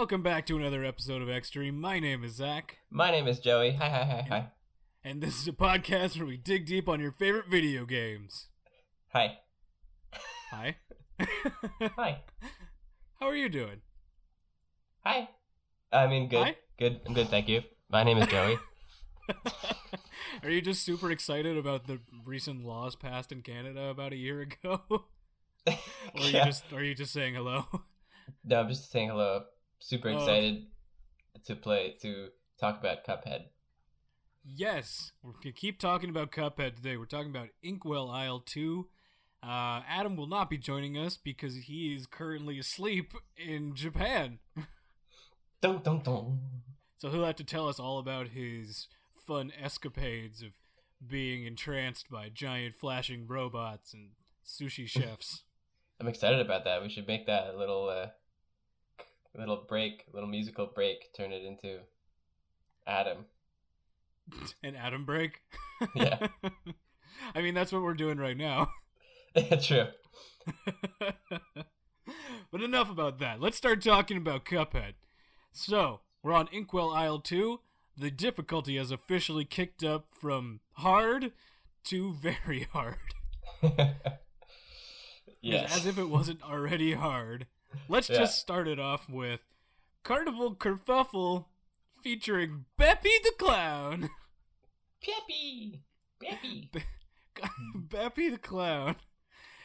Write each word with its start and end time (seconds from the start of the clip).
Welcome 0.00 0.22
back 0.22 0.46
to 0.46 0.56
another 0.56 0.82
episode 0.82 1.20
of 1.20 1.28
Extreme. 1.28 1.78
My 1.78 2.00
name 2.00 2.24
is 2.24 2.36
Zach, 2.36 2.78
My 2.88 3.10
name 3.10 3.28
is 3.28 3.38
Joey. 3.38 3.72
Hi, 3.72 3.86
hi, 3.90 4.04
hi, 4.04 4.26
hi. 4.30 4.46
and 5.04 5.22
this 5.22 5.38
is 5.38 5.46
a 5.46 5.52
podcast 5.52 6.16
where 6.16 6.24
we 6.24 6.38
dig 6.38 6.64
deep 6.64 6.88
on 6.88 7.00
your 7.00 7.12
favorite 7.12 7.48
video 7.50 7.84
games. 7.84 8.46
Hi. 9.12 9.40
Hi. 10.52 10.76
Hi. 11.82 12.22
How 13.20 13.26
are 13.26 13.36
you 13.36 13.50
doing? 13.50 13.82
Hi. 15.04 15.28
I 15.92 16.06
mean, 16.06 16.28
good. 16.28 16.44
Hi. 16.44 16.56
Good. 16.78 17.02
I'm 17.06 17.12
good, 17.12 17.28
thank 17.28 17.46
you. 17.46 17.62
My 17.90 18.02
name 18.02 18.16
is 18.16 18.26
Joey. 18.28 18.56
are 20.42 20.48
you 20.48 20.62
just 20.62 20.82
super 20.82 21.10
excited 21.10 21.58
about 21.58 21.86
the 21.86 22.00
recent 22.24 22.64
laws 22.64 22.96
passed 22.96 23.32
in 23.32 23.42
Canada 23.42 23.90
about 23.90 24.14
a 24.14 24.16
year 24.16 24.40
ago? 24.40 24.80
or 24.88 25.02
are 25.68 25.74
you 26.22 26.30
Yeah. 26.30 26.46
just 26.46 26.64
are 26.72 26.82
you 26.82 26.94
just 26.94 27.12
saying 27.12 27.34
hello? 27.34 27.66
No, 28.42 28.60
I'm 28.60 28.68
just 28.68 28.90
saying 28.90 29.10
hello. 29.10 29.42
Super 29.80 30.10
Oh. 30.10 30.16
excited 30.18 30.66
to 31.44 31.56
play, 31.56 31.96
to 32.02 32.30
talk 32.58 32.78
about 32.78 33.04
Cuphead. 33.04 33.48
Yes, 34.44 35.12
we're 35.22 35.32
gonna 35.32 35.52
keep 35.52 35.78
talking 35.78 36.10
about 36.10 36.30
Cuphead 36.32 36.76
today. 36.76 36.96
We're 36.96 37.06
talking 37.06 37.30
about 37.30 37.48
Inkwell 37.62 38.10
Isle 38.10 38.40
2. 38.40 38.88
Uh, 39.42 39.82
Adam 39.88 40.16
will 40.16 40.26
not 40.26 40.50
be 40.50 40.58
joining 40.58 40.96
us 40.98 41.16
because 41.16 41.56
he 41.64 41.94
is 41.94 42.06
currently 42.06 42.58
asleep 42.58 43.12
in 43.36 43.74
Japan. 43.74 44.38
Dun, 45.62 45.82
dun, 45.82 46.00
dun. 46.02 46.40
So 46.98 47.10
he'll 47.10 47.24
have 47.26 47.36
to 47.36 47.44
tell 47.44 47.68
us 47.68 47.78
all 47.78 47.98
about 47.98 48.28
his 48.28 48.88
fun 49.26 49.52
escapades 49.58 50.42
of 50.42 50.52
being 51.06 51.44
entranced 51.44 52.10
by 52.10 52.30
giant 52.30 52.76
flashing 52.76 53.26
robots 53.26 53.92
and 53.92 54.10
sushi 54.46 54.86
chefs. 54.88 55.42
I'm 56.00 56.08
excited 56.08 56.40
about 56.40 56.64
that. 56.64 56.82
We 56.82 56.88
should 56.88 57.06
make 57.06 57.26
that 57.26 57.52
a 57.54 57.56
little, 57.58 57.88
uh, 57.90 58.08
little 59.40 59.64
break, 59.66 60.04
little 60.12 60.28
musical 60.28 60.66
break. 60.66 61.12
Turn 61.16 61.32
it 61.32 61.42
into 61.44 61.80
Adam. 62.86 63.24
An 64.62 64.76
Adam 64.76 65.04
break. 65.04 65.40
Yeah. 65.94 66.26
I 67.34 67.40
mean, 67.40 67.54
that's 67.54 67.72
what 67.72 67.80
we're 67.80 67.94
doing 67.94 68.18
right 68.18 68.36
now. 68.36 68.68
True. 69.62 69.86
but 72.52 72.60
enough 72.60 72.90
about 72.90 73.18
that. 73.20 73.40
Let's 73.40 73.56
start 73.56 73.82
talking 73.82 74.18
about 74.18 74.44
Cuphead. 74.44 74.92
So, 75.52 76.00
we're 76.22 76.34
on 76.34 76.48
Inkwell 76.52 76.90
Isle 76.90 77.20
2. 77.20 77.60
The 77.96 78.10
difficulty 78.10 78.76
has 78.76 78.90
officially 78.90 79.46
kicked 79.46 79.82
up 79.82 80.08
from 80.10 80.60
hard 80.72 81.32
to 81.84 82.12
very 82.12 82.68
hard. 82.74 82.96
yes. 85.40 85.74
As 85.74 85.86
if 85.86 85.96
it 85.96 86.10
wasn't 86.10 86.42
already 86.42 86.92
hard. 86.92 87.46
Let's 87.88 88.08
Yeah. 88.08 88.18
just 88.18 88.38
start 88.38 88.68
it 88.68 88.78
off 88.78 89.08
with 89.08 89.40
Carnival 90.02 90.54
Kerfuffle 90.54 91.46
featuring 92.02 92.64
Beppy 92.78 93.22
the 93.22 93.32
Clown. 93.38 94.10
Peppy. 95.02 95.80
Peppy. 96.22 96.70
Beppy 97.76 98.30
the 98.30 98.38
Clown 98.38 98.96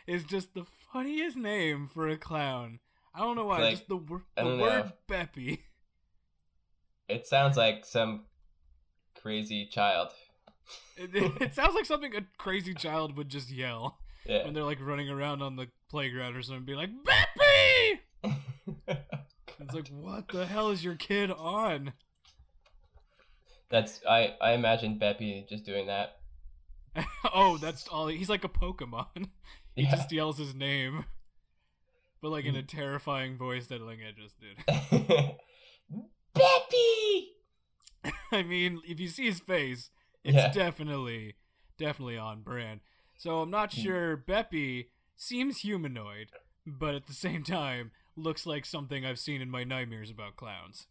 is 0.07 0.23
just 0.23 0.53
the 0.53 0.65
funniest 0.93 1.35
name 1.37 1.89
for 1.93 2.07
a 2.07 2.17
clown. 2.17 2.79
I 3.13 3.19
don't 3.19 3.35
know 3.35 3.45
why, 3.45 3.61
Like, 3.61 3.71
just 3.71 3.87
the, 3.87 3.97
wor- 3.97 4.25
I 4.37 4.43
the 4.43 4.49
don't 4.49 4.59
word 4.59 4.85
know. 4.85 4.91
Beppy. 5.09 5.59
It 7.07 7.25
sounds 7.27 7.55
like 7.57 7.85
some 7.85 8.25
crazy 9.19 9.67
child. 9.71 10.09
It, 10.97 11.11
it 11.41 11.53
sounds 11.53 11.75
like 11.75 11.85
something 11.85 12.15
a 12.15 12.21
crazy 12.37 12.73
child 12.73 13.15
would 13.17 13.29
just 13.29 13.51
yell 13.51 13.99
Yeah. 14.25 14.43
when 14.45 14.53
they're 14.53 14.63
like 14.63 14.79
running 14.81 15.09
around 15.09 15.41
on 15.41 15.55
the 15.55 15.67
playground 15.89 16.35
or 16.35 16.41
something, 16.41 16.65
be 16.65 16.75
like, 16.75 16.89
Beppy! 17.03 17.74
It's 19.65 19.73
like, 19.73 19.87
what 19.87 20.27
the 20.29 20.45
hell 20.45 20.69
is 20.69 20.83
your 20.83 20.95
kid 20.95 21.31
on? 21.31 21.93
That's 23.69 23.99
I 24.07 24.35
I 24.39 24.51
imagine 24.53 24.99
Beppy 24.99 25.47
just 25.49 25.65
doing 25.65 25.87
that. 25.87 26.17
oh, 27.33 27.57
that's 27.57 27.87
all. 27.87 28.07
He's 28.07 28.29
like 28.29 28.43
a 28.43 28.49
Pokemon. 28.49 29.29
He 29.75 29.83
Yeah. 29.83 29.95
just 29.95 30.09
yells 30.09 30.37
his 30.37 30.55
name, 30.55 31.03
but 32.21 32.29
like 32.29 32.45
in 32.45 32.55
a 32.55 32.63
terrifying 32.63 33.37
voice 33.37 33.67
that 33.67 33.81
like 33.81 33.97
I 33.99 34.13
just 34.17 34.39
did. 34.39 34.55
Beppy. 36.33 37.25
I 38.31 38.43
mean, 38.43 38.79
if 38.87 39.01
you 39.01 39.09
see 39.09 39.25
his 39.25 39.41
face, 39.41 39.89
it's 40.23 40.37
Yeah. 40.37 40.51
definitely, 40.53 41.35
definitely 41.77 42.17
on 42.17 42.41
brand. 42.41 42.79
So 43.17 43.41
I'm 43.41 43.49
not 43.49 43.73
Hmm. 43.73 43.81
sure. 43.81 44.17
Beppy 44.17 44.85
seems 45.17 45.57
humanoid, 45.57 46.29
but 46.65 46.95
at 46.95 47.07
the 47.07 47.13
same 47.13 47.43
time 47.43 47.91
looks 48.15 48.45
like 48.45 48.65
something 48.65 49.05
I've 49.05 49.19
seen 49.19 49.41
in 49.41 49.49
my 49.49 49.63
nightmares 49.63 50.09
about 50.09 50.35
clowns. 50.35 50.87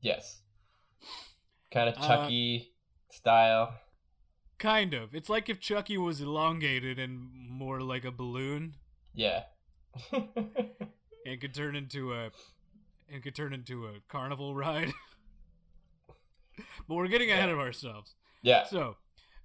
Yes. 0.00 0.42
Kind 1.70 1.88
of 1.88 1.96
Uh, 1.98 2.06
Chucky 2.08 2.72
style. 3.10 3.78
Kind 4.58 4.94
of. 4.94 5.14
It's 5.14 5.28
like 5.28 5.48
if 5.48 5.60
Chucky 5.60 5.98
was 5.98 6.20
elongated 6.20 6.98
and 6.98 7.28
more 7.48 7.80
like 7.80 8.04
a 8.04 8.10
balloon, 8.10 8.76
Yeah. 9.14 9.44
and 10.12 11.40
could 11.40 11.54
turn 11.54 11.74
into 11.76 12.12
a, 12.12 12.30
and 13.10 13.22
could 13.22 13.34
turn 13.34 13.52
into 13.52 13.86
a 13.86 14.00
carnival 14.08 14.54
ride. 14.54 14.92
but 16.88 16.94
we're 16.94 17.08
getting 17.08 17.30
ahead 17.30 17.48
of 17.48 17.58
ourselves. 17.58 18.14
yeah. 18.42 18.64
So, 18.64 18.96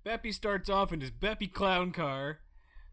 Beppy 0.05 0.33
starts 0.33 0.69
off 0.69 0.91
in 0.91 1.01
his 1.01 1.11
Beppy 1.11 1.51
clown 1.51 1.91
car, 1.91 2.39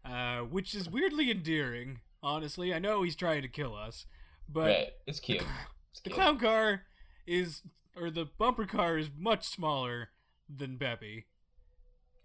uh, 0.05 0.39
which 0.39 0.75
is 0.75 0.89
weirdly 0.89 1.31
endearing. 1.31 2.01
Honestly, 2.21 2.73
I 2.73 2.79
know 2.79 3.03
he's 3.03 3.15
trying 3.15 3.41
to 3.43 3.47
kill 3.47 3.75
us, 3.75 4.05
but 4.51 4.65
right. 4.67 4.87
It's 5.07 5.19
cute. 5.19 5.43
It's 5.91 6.01
the 6.01 6.09
cute. 6.09 6.15
clown 6.15 6.39
car 6.39 6.83
is, 7.27 7.61
or 7.95 8.09
the 8.09 8.25
bumper 8.25 8.65
car 8.65 8.97
is 8.97 9.09
much 9.17 9.47
smaller 9.47 10.09
than 10.53 10.77
Beppy. 10.77 11.25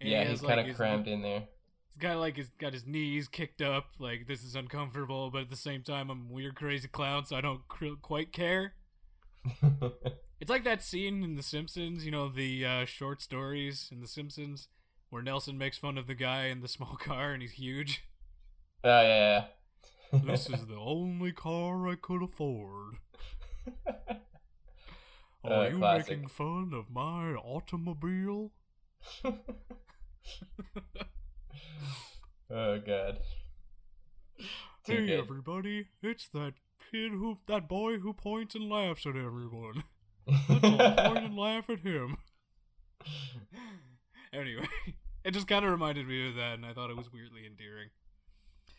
And 0.01 0.09
yeah, 0.09 0.23
he 0.23 0.31
he's 0.31 0.41
kind 0.41 0.59
of 0.59 0.65
his- 0.67 0.75
crammed 0.75 1.07
in 1.07 1.21
there. 1.21 1.43
He's 1.89 2.01
got 2.01 2.17
like 2.17 2.35
he's 2.35 2.49
got 2.59 2.73
his 2.73 2.85
knees 2.85 3.29
kicked 3.29 3.61
up, 3.61 3.91
like 3.99 4.27
this 4.27 4.43
is 4.43 4.53
uncomfortable, 4.55 5.29
but 5.31 5.43
at 5.43 5.49
the 5.49 5.55
same 5.55 5.81
time, 5.81 6.09
I'm 6.09 6.27
a 6.29 6.33
weird, 6.33 6.55
crazy 6.55 6.89
clown, 6.89 7.25
so 7.25 7.37
I 7.37 7.41
don't 7.41 7.65
cr- 7.69 7.95
quite 8.01 8.33
care. 8.33 8.73
It's 10.41 10.49
like 10.49 10.65
that 10.65 10.83
scene 10.83 11.23
in 11.23 11.35
The 11.37 11.41
Simpsons, 11.41 12.05
you 12.05 12.11
know, 12.11 12.27
the 12.27 12.65
uh, 12.65 12.85
short 12.85 13.21
stories 13.21 13.87
in 13.89 14.01
The 14.01 14.07
Simpsons, 14.07 14.67
where 15.09 15.23
Nelson 15.23 15.57
makes 15.57 15.77
fun 15.77 15.97
of 15.97 16.07
the 16.07 16.13
guy 16.13 16.47
in 16.47 16.59
the 16.61 16.67
small 16.67 16.97
car 16.99 17.31
and 17.31 17.41
he's 17.41 17.53
huge. 17.53 18.03
oh 18.83 19.01
yeah. 19.01 19.45
This 20.11 20.49
is 20.49 20.67
the 20.67 20.75
only 20.77 21.31
car 21.31 21.87
I 21.87 21.95
could 21.95 22.23
afford. 22.23 22.95
Are 25.43 25.65
Uh, 25.65 25.69
you 25.69 25.77
classic. 25.77 26.09
making 26.17 26.27
fun 26.29 26.71
of 26.73 26.89
my 26.89 27.33
automobile? 27.33 28.51
oh 32.49 32.79
god. 32.79 33.19
Hey 34.85 35.17
everybody, 35.17 35.87
it's 36.01 36.27
that 36.29 36.53
kid 36.91 37.11
who, 37.11 37.39
that 37.47 37.67
boy 37.67 37.97
who 37.99 38.13
points 38.13 38.55
and 38.55 38.69
laughs 38.69 39.05
at 39.05 39.15
everyone. 39.15 39.83
Let's 40.27 40.63
all 40.63 40.77
point 40.95 41.25
and 41.25 41.35
laugh 41.37 41.69
at 41.69 41.79
him. 41.79 42.17
Anyway, 44.33 44.67
it 45.23 45.31
just 45.31 45.47
kind 45.47 45.63
of 45.65 45.71
reminded 45.71 46.07
me 46.07 46.27
of 46.29 46.35
that, 46.35 46.55
and 46.55 46.65
I 46.65 46.73
thought 46.73 46.89
it 46.89 46.97
was 46.97 47.11
weirdly 47.11 47.45
endearing. 47.45 47.89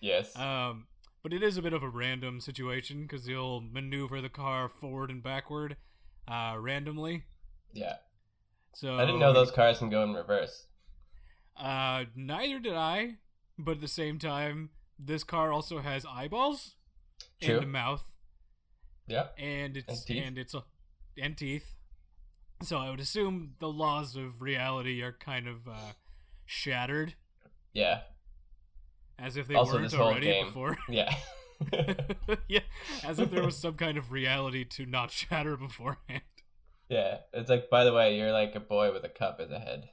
yes. 0.01 0.37
Um, 0.37 0.87
but 1.27 1.33
it 1.33 1.43
is 1.43 1.57
a 1.57 1.63
bit 1.63 1.73
of 1.73 1.83
a 1.83 1.89
random 1.89 2.39
situation 2.41 3.03
because 3.03 3.27
he'll 3.27 3.61
maneuver 3.61 4.21
the 4.21 4.29
car 4.29 4.69
forward 4.69 5.11
and 5.11 5.25
backward, 5.25 5.77
uh, 6.29 6.55
randomly. 6.57 7.25
yeah. 7.73 7.97
So 8.75 8.95
I 8.95 9.05
didn't 9.05 9.19
know 9.19 9.33
those 9.33 9.51
cars 9.51 9.79
can 9.81 9.91
go 9.91 10.05
in 10.05 10.15
reverse. 10.15 10.69
Uh, 11.57 12.05
neither 12.15 12.61
did 12.61 12.75
I. 12.75 13.15
But 13.59 13.73
at 13.73 13.81
the 13.81 13.89
same 13.89 14.21
time, 14.21 14.71
this 15.01 15.25
car 15.25 15.51
also 15.53 15.81
has 15.81 16.07
eyeballs 16.09 16.77
True. 17.43 17.57
and 17.57 17.65
a 17.65 17.67
mouth, 17.67 18.05
Yeah. 19.09 19.29
and 19.37 19.77
it's 19.77 19.89
And 19.89 20.07
teeth. 20.07 20.23
and 20.25 20.39
it's 20.39 20.55
a, 20.55 20.63
and 21.21 21.37
teeth. 21.37 21.75
So 22.63 22.77
I 22.79 22.89
would 22.91 23.01
assume 23.01 23.55
the 23.59 23.69
laws 23.69 24.15
of 24.15 24.43
reality 24.43 25.03
are 25.03 25.13
kind 25.13 25.49
of 25.49 25.67
uh, 25.67 25.95
shattered, 26.45 27.15
Yeah. 27.73 28.03
As 29.19 29.37
if 29.37 29.47
they 29.49 29.55
Also, 29.55 29.75
weren't 29.79 29.95
already 29.95 30.27
game. 30.27 30.47
before. 30.47 30.77
Yeah. 30.89 31.15
yeah, 32.49 32.61
as 33.03 33.19
if 33.19 33.31
there 33.31 33.43
was 33.43 33.57
some 33.57 33.75
kind 33.75 33.97
of 33.97 34.13
reality 34.13 34.63
to 34.65 34.85
not 34.85 35.11
shatter 35.11 35.57
beforehand. 35.57 36.21
yeah. 36.89 37.19
It's 37.33 37.49
like, 37.49 37.71
by 37.71 37.85
the 37.85 37.95
way, 37.95 38.19
you're 38.19 38.33
like 38.33 38.55
a 38.55 38.61
boy 38.61 38.93
with 38.93 39.05
a 39.05 39.09
cup 39.09 39.41
in 39.41 39.51
the 39.51 39.59
head. 39.59 39.89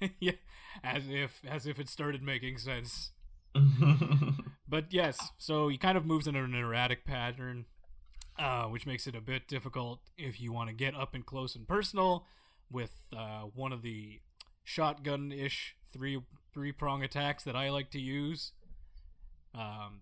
yeah, 0.20 0.32
as 0.82 1.04
if 1.08 1.40
as 1.46 1.66
if 1.66 1.78
it 1.78 1.88
started 1.90 2.22
making 2.22 2.56
sense. 2.58 3.10
But 4.68 4.86
yes, 4.92 5.30
so 5.38 5.68
he 5.68 5.78
kind 5.78 5.96
of 5.96 6.04
moves 6.04 6.26
in 6.26 6.36
an 6.36 6.54
erratic 6.54 7.04
pattern, 7.04 7.66
uh, 8.38 8.64
which 8.64 8.84
makes 8.86 9.06
it 9.06 9.14
a 9.14 9.20
bit 9.20 9.46
difficult 9.48 10.00
if 10.18 10.40
you 10.40 10.52
want 10.52 10.68
to 10.68 10.74
get 10.74 10.94
up 10.94 11.14
and 11.14 11.24
close 11.24 11.54
and 11.54 11.66
personal 11.68 12.26
with 12.70 12.92
uh, 13.16 13.42
one 13.54 13.72
of 13.72 13.82
the 13.82 14.20
shotgun-ish 14.64 15.76
three 15.92 16.20
three 16.56 16.72
prong 16.72 17.04
attacks 17.04 17.44
that 17.44 17.54
I 17.54 17.70
like 17.70 17.92
to 17.92 18.00
use. 18.00 18.50
Um, 19.54 20.00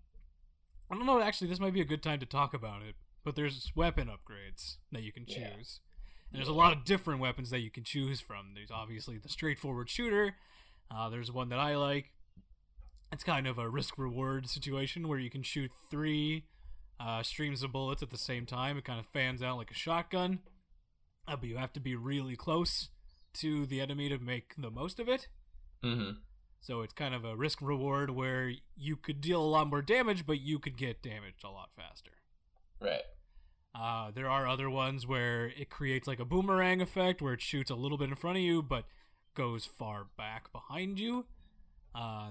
I 0.89 0.95
don't 0.95 1.05
know. 1.05 1.21
Actually, 1.21 1.49
this 1.49 1.59
might 1.59 1.73
be 1.73 1.81
a 1.81 1.85
good 1.85 2.01
time 2.01 2.19
to 2.21 2.25
talk 2.25 2.55
about 2.55 2.81
it 2.81 2.95
but 3.25 3.35
there's 3.35 3.71
weapon 3.75 4.07
upgrades 4.07 4.75
that 4.91 5.01
you 5.01 5.11
can 5.11 5.25
choose. 5.25 5.35
Yeah. 5.81 6.29
And 6.31 6.39
there's 6.39 6.47
a 6.47 6.53
lot 6.53 6.71
of 6.71 6.85
different 6.85 7.19
weapons 7.19 7.49
that 7.49 7.59
you 7.59 7.71
can 7.71 7.83
choose 7.83 8.21
from. 8.21 8.51
There's 8.53 8.71
obviously 8.71 9.17
the 9.17 9.29
straightforward 9.29 9.89
shooter. 9.89 10.35
Uh, 10.95 11.09
there's 11.09 11.31
one 11.31 11.49
that 11.49 11.59
I 11.59 11.75
like. 11.75 12.11
It's 13.11 13.23
kind 13.23 13.47
of 13.47 13.57
a 13.57 13.69
risk 13.69 13.97
reward 13.97 14.47
situation 14.47 15.07
where 15.07 15.19
you 15.19 15.29
can 15.29 15.43
shoot 15.43 15.71
three 15.89 16.45
uh, 16.99 17.23
streams 17.23 17.63
of 17.63 17.71
bullets 17.71 18.03
at 18.03 18.11
the 18.11 18.17
same 18.17 18.45
time. 18.45 18.77
It 18.77 18.85
kind 18.85 18.99
of 18.99 19.07
fans 19.07 19.41
out 19.41 19.57
like 19.57 19.71
a 19.71 19.75
shotgun. 19.75 20.39
Uh, 21.27 21.35
but 21.35 21.49
you 21.49 21.57
have 21.57 21.73
to 21.73 21.79
be 21.79 21.95
really 21.95 22.35
close 22.35 22.89
to 23.35 23.65
the 23.65 23.81
enemy 23.81 24.09
to 24.09 24.19
make 24.19 24.53
the 24.57 24.69
most 24.69 24.99
of 24.99 25.09
it. 25.09 25.27
Mm-hmm. 25.83 26.11
So 26.65 26.81
it's 26.81 26.93
kind 26.93 27.13
of 27.13 27.23
a 27.23 27.35
risk 27.35 27.61
reward 27.61 28.09
where 28.09 28.51
you 28.75 28.95
could 28.95 29.21
deal 29.21 29.39
a 29.39 29.45
lot 29.45 29.67
more 29.67 29.83
damage, 29.83 30.25
but 30.25 30.41
you 30.41 30.57
could 30.57 30.77
get 30.77 31.03
damaged 31.03 31.43
a 31.43 31.51
lot 31.51 31.69
faster. 31.77 32.09
Right. 32.81 33.03
Uh, 33.75 34.09
there 34.09 34.27
are 34.27 34.47
other 34.47 34.67
ones 34.67 35.05
where 35.05 35.45
it 35.45 35.69
creates 35.69 36.07
like 36.07 36.19
a 36.19 36.25
boomerang 36.25 36.81
effect 36.81 37.21
where 37.21 37.33
it 37.33 37.41
shoots 37.41 37.69
a 37.69 37.75
little 37.75 37.99
bit 37.99 38.09
in 38.09 38.15
front 38.15 38.37
of 38.37 38.43
you 38.43 38.63
but 38.63 38.85
goes 39.35 39.65
far 39.65 40.07
back 40.17 40.51
behind 40.51 40.99
you. 40.99 41.25
Uh, 41.93 42.29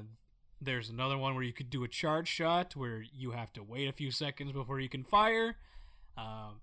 there's 0.60 0.88
another 0.88 1.16
one 1.16 1.36
where 1.36 1.44
you 1.44 1.52
could 1.52 1.70
do 1.70 1.84
a 1.84 1.88
charge 1.88 2.26
shot 2.26 2.74
where 2.74 3.04
you 3.16 3.30
have 3.30 3.52
to 3.52 3.62
wait 3.62 3.88
a 3.88 3.92
few 3.92 4.10
seconds 4.10 4.50
before 4.50 4.80
you 4.80 4.88
can 4.88 5.04
fire. 5.04 5.58
Um, 6.18 6.60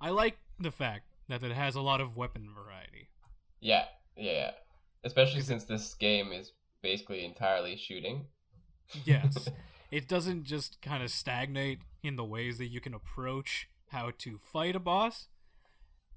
I 0.00 0.08
like 0.08 0.38
the 0.58 0.70
fact 0.70 1.04
that 1.28 1.42
it 1.42 1.52
has 1.52 1.74
a 1.74 1.82
lot 1.82 2.00
of 2.00 2.16
weapon 2.16 2.48
variety. 2.54 3.10
Yeah. 3.60 3.84
Yeah. 4.16 4.32
yeah. 4.32 4.50
Especially 5.04 5.42
since 5.42 5.64
this 5.64 5.92
game 5.92 6.32
is 6.32 6.52
basically 6.82 7.24
entirely 7.24 7.76
shooting. 7.76 8.26
Yes. 9.04 9.48
it 9.90 10.08
doesn't 10.08 10.44
just 10.44 10.80
kind 10.82 11.02
of 11.02 11.10
stagnate 11.10 11.80
in 12.02 12.16
the 12.16 12.24
ways 12.24 12.58
that 12.58 12.68
you 12.68 12.80
can 12.80 12.94
approach 12.94 13.68
how 13.88 14.10
to 14.18 14.38
fight 14.52 14.74
a 14.74 14.80
boss. 14.80 15.28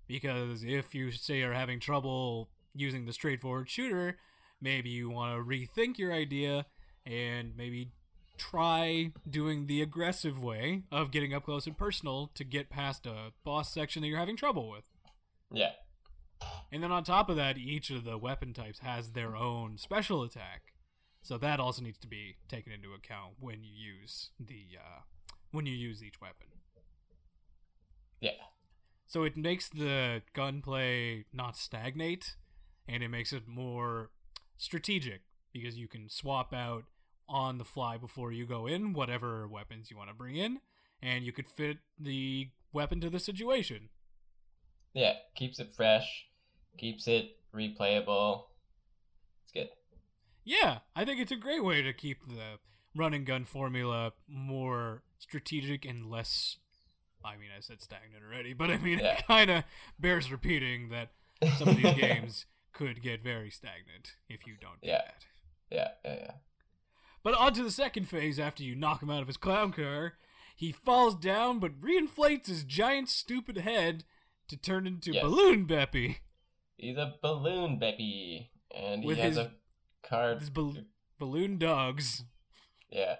Because 0.08 0.64
if 0.64 0.94
you 0.94 1.12
say 1.12 1.40
you're 1.40 1.54
having 1.54 1.80
trouble 1.80 2.50
using 2.74 3.06
the 3.06 3.14
straightforward 3.14 3.70
shooter, 3.70 4.18
maybe 4.62 4.90
you 4.90 5.10
want 5.10 5.38
to 5.38 5.44
rethink 5.44 5.98
your 5.98 6.14
idea 6.14 6.66
and 7.06 7.56
maybe 7.56 7.92
try 8.38 9.12
doing 9.30 9.68
the 9.68 9.82
aggressive 9.82 10.42
way 10.42 10.84
of 10.92 11.12
getting 11.12 11.34
up 11.34 11.46
close 11.46 11.66
and 11.66 11.78
personal 11.78 12.32
to 12.36 12.44
get 12.44 12.70
past 12.70 13.06
a 13.06 13.32
boss 13.44 13.74
section 13.74 14.02
that 14.02 14.08
you're 14.08 14.20
having 14.20 14.38
trouble 14.38 14.70
with. 14.70 14.84
Yeah. 15.52 15.72
And 16.72 16.84
then 16.84 16.92
on 16.92 17.04
top 17.04 17.30
of 17.30 17.36
that, 17.36 17.58
each 17.58 17.90
of 17.90 18.04
the 18.04 18.18
weapon 18.18 18.54
types 18.54 18.80
has 18.80 19.12
their 19.12 19.36
own 19.36 19.78
special 19.78 20.24
attack. 20.24 20.74
So 21.22 21.38
that 21.40 21.60
also 21.60 21.82
needs 21.82 21.98
to 22.00 22.08
be 22.08 22.38
taken 22.48 22.72
into 22.72 22.94
account 22.94 23.34
when 23.40 23.64
you 23.64 23.72
use 23.72 24.30
the 24.40 24.78
uh, 24.78 25.02
when 25.52 25.66
you 25.66 25.74
use 25.74 26.04
each 26.04 26.22
weapon. 26.22 26.48
Yeah. 28.20 28.32
So 29.08 29.24
it 29.24 29.38
makes 29.38 29.70
the 29.70 30.22
gunplay 30.34 31.26
not 31.34 31.58
stagnate, 31.58 32.36
and 32.88 33.02
it 33.04 33.10
makes 33.10 33.34
it 33.34 33.48
more 33.48 34.12
strategic 34.58 35.22
because 35.52 35.78
you 35.78 35.88
can 35.88 36.10
swap 36.10 36.54
out 36.54 36.84
on 37.28 37.58
the 37.58 37.64
fly 37.64 37.98
before 37.98 38.32
you 38.32 38.46
go 38.46 38.68
in 38.68 38.94
whatever 38.94 39.48
weapons 39.48 39.90
you 39.90 39.98
want 39.98 40.10
to 40.10 40.16
bring 40.16 40.36
in, 40.36 40.60
and 41.02 41.24
you 41.26 41.32
could 41.32 41.48
fit 41.48 41.78
the 42.00 42.50
weapon 42.72 43.00
to 43.02 43.10
the 43.10 43.20
situation. 43.20 43.90
Yeah. 44.94 45.14
Keeps 45.36 45.60
it 45.60 45.74
fresh. 45.76 46.28
Keeps 46.78 47.08
it 47.08 47.38
replayable. 47.54 48.44
It's 49.44 49.52
good. 49.54 49.70
Yeah, 50.44 50.80
I 50.96 51.06
think 51.06 51.20
it's 51.20 51.32
a 51.32 51.36
great 51.38 51.64
way 51.64 51.82
to 51.82 51.94
keep 51.94 52.28
the 52.28 52.60
run 52.96 53.14
and 53.14 53.26
gun 53.26 53.46
formula 53.46 54.14
more 54.28 55.04
strategic 55.20 55.86
and 55.86 56.10
less. 56.10 56.58
I 57.24 57.38
mean, 57.38 57.50
I 57.56 57.60
said 57.62 57.82
stagnant 57.82 58.24
already, 58.24 58.54
but 58.54 58.70
I 58.70 58.78
mean, 58.78 59.00
Yeah. 59.00 59.18
it 59.18 59.28
kind 59.28 59.50
of 59.50 59.64
bears 60.00 60.32
repeating 60.32 60.90
that 60.90 61.12
some 61.58 61.70
of 61.70 61.78
these 61.78 61.94
games 62.00 62.46
could 62.74 63.02
get 63.02 63.24
very 63.24 63.50
stagnant 63.50 64.16
if 64.30 64.46
you 64.46 64.56
don't 64.60 64.82
do 64.82 64.90
Yeah. 64.90 65.02
that. 65.06 65.26
Yeah. 65.72 65.88
Yeah. 66.04 66.16
Yeah. 66.20 66.32
But 67.24 67.34
on 67.36 67.54
to 67.56 67.64
the 67.64 67.72
second 67.72 68.08
phase 68.08 68.38
after 68.40 68.62
you 68.64 68.76
knock 68.76 69.02
him 69.02 69.10
out 69.10 69.22
of 69.22 69.28
his 69.28 69.38
clown 69.38 69.72
car. 69.72 70.14
He 70.56 70.72
falls 70.72 71.16
down 71.16 71.60
but 71.60 71.82
reinflates 71.82 72.48
his 72.48 72.64
giant 72.64 73.10
stupid 73.10 73.58
head 73.58 74.04
to 74.48 74.56
turn 74.56 74.86
into 74.88 75.12
Yes. 75.12 75.24
Balloon 75.24 75.66
Beppy. 75.68 76.18
He's 76.78 76.98
a 76.98 77.16
balloon 77.22 77.80
baby, 77.80 78.52
and 78.74 79.02
he 79.02 79.08
With 79.08 79.18
has 79.18 79.38
his- 79.38 79.48
a 79.48 79.52
card. 80.04 80.54
Bal- 80.54 80.86
balloon 81.18 81.58
dogs. 81.58 82.24
Yeah. 82.90 83.18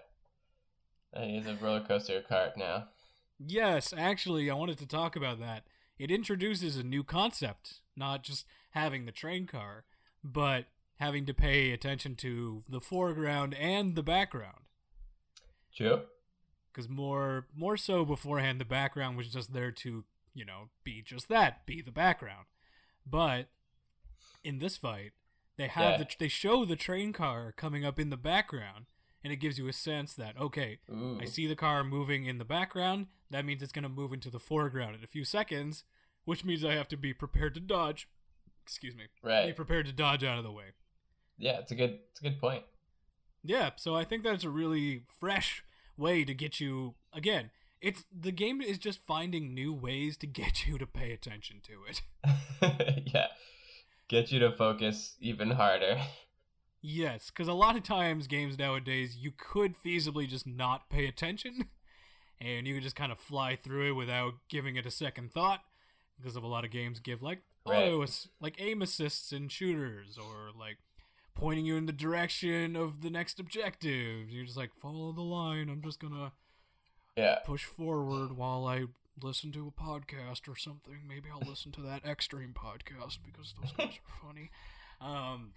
And 1.14 1.32
he 1.32 1.38
has 1.38 1.48
a 1.48 1.56
roller 1.56 1.82
coaster 1.82 2.22
cart 2.22 2.58
now. 2.58 2.90
Yes, 3.40 3.94
actually, 3.96 4.50
I 4.50 4.54
wanted 4.56 4.78
to 4.80 4.88
talk 4.88 5.16
about 5.16 5.40
that. 5.40 5.64
It 5.98 6.12
introduces 6.12 6.76
a 6.78 6.84
new 6.84 7.04
concept, 7.04 7.80
not 7.96 8.24
just 8.24 8.46
having 8.72 9.06
the 9.06 9.12
train 9.12 9.48
car, 9.48 9.86
but 10.24 10.66
having 11.00 11.26
to 11.26 11.34
pay 11.34 11.72
attention 11.72 12.16
to 12.18 12.64
the 12.68 12.82
foreground 12.82 13.54
and 13.54 13.96
the 13.96 14.04
background. 14.04 14.66
True. 15.74 16.04
Because 16.72 16.90
more, 16.90 17.48
more 17.56 17.78
so 17.78 18.04
beforehand, 18.06 18.60
the 18.60 18.66
background 18.66 19.16
was 19.18 19.30
just 19.30 19.54
there 19.54 19.72
to, 19.72 20.04
you 20.34 20.46
know, 20.46 20.70
be 20.84 21.02
just 21.02 21.30
that, 21.30 21.66
be 21.66 21.82
the 21.82 21.92
background. 21.92 22.46
But 23.06 23.48
in 24.44 24.60
this 24.60 24.78
fight, 24.78 25.14
they 25.58 25.68
have 25.68 26.00
Yeah. 26.00 26.06
the, 26.06 26.16
they 26.20 26.28
show 26.28 26.66
the 26.66 26.76
train 26.76 27.14
car 27.14 27.52
coming 27.52 27.86
up 27.86 28.00
in 28.00 28.10
the 28.10 28.18
background, 28.18 28.86
and 29.24 29.32
it 29.32 29.38
gives 29.38 29.58
you 29.58 29.68
a 29.68 29.74
sense 29.74 30.14
that 30.16 30.38
okay, 30.38 30.80
Ooh. 30.90 31.20
I 31.20 31.24
mm. 31.24 31.30
see 31.30 31.48
the 31.48 31.56
car 31.56 31.84
moving 31.84 32.26
in 32.26 32.38
the 32.38 32.46
background. 32.46 33.08
That 33.32 33.46
means 33.46 33.64
it's 33.64 33.72
going 33.72 33.84
to 33.84 33.90
move 33.90 34.14
into 34.14 34.30
the 34.30 34.40
foreground 34.40 34.96
in 34.96 35.04
a 35.04 35.08
few 35.08 35.26
seconds, 35.26 35.84
which 36.26 36.46
means 36.46 36.64
I 36.64 36.74
have 36.74 36.88
to 36.90 36.98
be 36.98 37.14
prepared 37.14 37.54
to 37.56 37.60
dodge. 37.60 38.08
Excuse 38.64 38.96
me. 38.96 39.06
Right. 39.24 39.48
Be 39.48 39.54
prepared 39.54 39.86
to 39.88 39.94
dodge 39.94 40.24
out 40.24 40.38
of 40.38 40.44
the 40.44 40.52
way. 40.52 40.74
Yeah, 41.38 41.60
it's 41.60 41.72
a 41.72 41.76
good. 41.76 42.00
It's 42.12 42.20
a 42.20 42.24
good 42.24 42.40
point. 42.40 42.64
Yeah, 43.44 43.72
so 43.76 43.96
I 43.96 44.04
think 44.04 44.24
that's 44.24 44.44
a 44.44 44.50
really 44.50 45.04
fresh 45.08 45.64
way 45.98 46.26
to 46.26 46.34
get 46.34 46.60
you 46.60 46.96
again. 47.14 47.52
It's 47.82 48.06
the 48.12 48.32
game 48.32 48.62
is 48.62 48.78
just 48.78 49.06
finding 49.06 49.54
new 49.54 49.74
ways 49.74 50.18
to 50.18 50.28
get 50.28 50.66
you 50.66 50.78
to 50.78 50.88
pay 50.88 51.12
attention 51.12 51.62
to 51.64 51.74
it. 51.90 52.02
yeah. 53.14 53.28
Get 54.08 54.32
you 54.32 54.40
to 54.40 54.52
focus 54.52 55.16
even 55.20 55.52
harder. 55.52 56.00
Yes, 56.82 57.32
because 57.32 57.48
a 57.48 57.54
lot 57.54 57.76
of 57.76 57.84
times 57.84 58.28
games 58.28 58.60
nowadays 58.60 59.18
you 59.18 59.32
could 59.36 59.76
feasibly 59.76 60.28
just 60.28 60.46
not 60.46 60.90
pay 60.90 61.08
attention, 61.08 61.66
and 62.40 62.68
you 62.68 62.76
could 62.76 62.84
just 62.84 62.96
kind 62.96 63.12
of 63.12 63.18
fly 63.20 63.56
through 63.56 63.90
it 63.90 63.94
without 63.94 64.34
giving 64.50 64.76
it 64.76 64.86
a 64.86 64.92
second 64.92 65.32
thought. 65.32 65.62
Because 66.18 66.36
of 66.36 66.44
a 66.44 66.48
lot 66.48 66.64
of 66.64 66.72
games 66.72 67.00
give 67.00 67.22
like 67.22 67.40
Right. 67.68 67.92
auto 67.92 68.06
like 68.40 68.56
aim 68.60 68.82
assists 68.84 69.32
in 69.34 69.48
shooters, 69.50 70.18
or 70.18 70.52
like 70.58 70.78
pointing 71.34 71.66
you 71.66 71.76
in 71.76 71.88
the 71.88 71.92
direction 71.92 72.76
of 72.76 73.02
the 73.02 73.10
next 73.10 73.40
objective. 73.40 74.30
You're 74.30 74.46
just 74.46 74.56
like 74.56 74.72
follow 74.80 75.12
the 75.12 75.22
line. 75.24 75.68
I'm 75.70 75.82
just 75.82 76.00
gonna 76.00 76.32
Yeah. 77.16 77.40
push 77.46 77.64
forward 77.64 78.36
while 78.36 78.66
I 78.68 78.86
listen 79.22 79.52
to 79.54 79.68
a 79.68 79.82
podcast 79.82 80.48
or 80.50 80.56
something. 80.58 81.00
Maybe 81.08 81.30
I'll 81.32 81.48
listen 81.48 81.72
to 81.74 81.82
that 81.82 82.06
Extreme 82.06 82.54
podcast 82.54 83.20
because 83.26 83.54
those 83.60 83.72
guys 83.78 84.00
are 84.00 84.28
funny. 84.28 84.52
Um, 85.00 85.54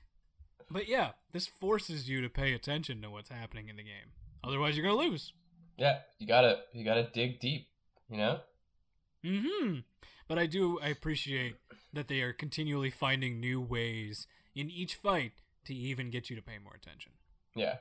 but 0.70 0.88
yeah, 0.88 1.12
this 1.32 1.46
forces 1.46 2.08
you 2.08 2.20
to 2.20 2.28
pay 2.28 2.52
attention 2.52 3.02
to 3.02 3.10
what's 3.10 3.30
happening 3.30 3.68
in 3.68 3.76
the 3.76 3.82
game. 3.82 4.12
Otherwise, 4.44 4.76
you're 4.76 4.86
gonna 4.86 4.98
lose. 4.98 5.32
Yeah. 5.76 5.98
You 6.18 6.26
gotta. 6.26 6.60
You 6.72 6.84
gotta 6.84 7.08
dig 7.12 7.40
deep. 7.40 7.68
You 8.08 8.18
know. 8.18 8.40
Mm 9.24 9.44
hmm. 9.44 9.74
But 10.28 10.38
I 10.38 10.46
do. 10.46 10.78
I 10.80 10.88
appreciate 10.88 11.56
that 11.92 12.08
they 12.08 12.20
are 12.20 12.32
continually 12.32 12.90
finding 12.90 13.40
new 13.40 13.60
ways 13.60 14.26
in 14.54 14.70
each 14.70 14.94
fight 14.94 15.32
to 15.64 15.74
even 15.74 16.10
get 16.10 16.30
you 16.30 16.36
to 16.36 16.42
pay 16.42 16.58
more 16.62 16.74
attention. 16.74 17.12
Yeah. 17.54 17.76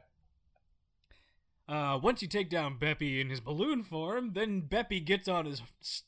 Uh, 1.68 2.00
once 2.02 2.22
you 2.22 2.28
take 2.28 2.50
down 2.50 2.80
Beppy 2.80 3.20
in 3.20 3.30
his 3.30 3.42
balloon 3.42 3.84
form, 3.84 4.32
then 4.34 4.62
Beppy 4.62 5.04
gets 5.04 5.28
on 5.28 5.46
his 5.46 5.62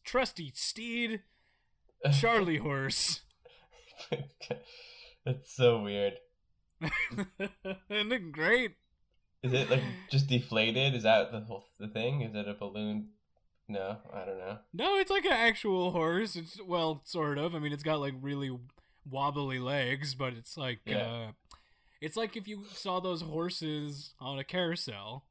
trusty 0.06 0.52
steed, 0.56 1.22
Charlie 2.14 2.58
horse. 2.58 3.22
That's 5.26 5.54
so 5.54 5.82
weird. 5.82 6.14
Isn't 7.90 8.12
it 8.12 8.32
great? 8.32 8.76
Is 9.44 9.54
it 9.54 9.70
like 9.70 9.84
just 10.10 10.28
deflated? 10.28 10.96
Is 10.96 11.04
that 11.04 11.32
the 11.32 11.42
whole 11.42 11.66
the 11.80 11.88
thing? 11.88 12.22
Is 12.22 12.34
it 12.36 12.48
a 12.48 12.54
balloon? 12.54 13.10
No, 13.68 13.98
I 14.14 14.26
don't 14.26 14.40
know. 14.40 14.58
No, 14.74 14.98
it's 14.98 15.12
like 15.12 15.26
an 15.26 15.32
actual 15.34 15.92
horse. 15.92 16.36
It's 16.36 16.60
well, 16.66 17.02
sort 17.06 17.38
of. 17.38 17.54
I 17.54 17.60
mean, 17.60 17.72
it's 17.74 17.84
got 17.84 18.00
like 18.00 18.14
really 18.22 18.58
wobbly 19.10 19.60
legs, 19.60 20.16
but 20.16 20.34
it's 20.34 20.58
like 20.58 20.80
Yeah. 20.86 20.98
uh 20.98 21.32
it's 22.02 22.16
like 22.16 22.38
if 22.38 22.48
you 22.48 22.64
saw 22.72 23.00
those 23.02 23.22
horses 23.22 24.14
on 24.22 24.40
a 24.40 24.44
carousel, 24.44 25.26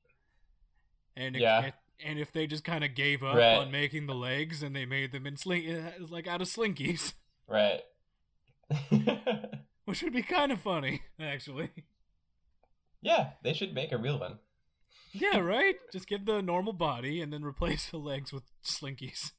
and 1.19 1.37
yeah. 1.37 1.67
It, 1.67 1.75
and 2.05 2.19
if 2.19 2.33
they 2.33 2.47
just 2.47 2.65
kind 2.65 2.85
of 2.85 2.95
gave 2.95 3.25
up 3.25 3.35
right. 3.35 3.57
on 3.57 3.73
making 3.73 4.07
the 4.07 4.15
legs 4.15 4.63
and 4.63 4.75
they 4.75 4.87
made 4.87 5.11
them 5.11 5.27
in 5.27 5.37
sling 5.37 5.69
uh, 5.69 5.91
like 6.09 6.29
out 6.29 6.41
of 6.41 6.47
slinkies, 6.47 7.15
right? 7.49 7.81
Which 9.85 10.03
would 10.03 10.13
be 10.13 10.23
kind 10.23 10.53
of 10.53 10.61
funny, 10.61 11.03
actually. 11.19 11.71
Yeah, 13.01 13.31
they 13.43 13.53
should 13.53 13.75
make 13.75 13.91
a 13.91 13.99
real 13.99 14.19
one. 14.19 14.39
yeah, 15.13 15.39
right. 15.41 15.77
Just 15.93 16.07
give 16.07 16.25
the 16.25 16.41
normal 16.41 16.73
body 16.73 17.21
and 17.21 17.33
then 17.33 17.43
replace 17.43 17.91
the 17.91 17.97
legs 17.97 18.33
with 18.33 18.45
slinkies. 18.63 19.33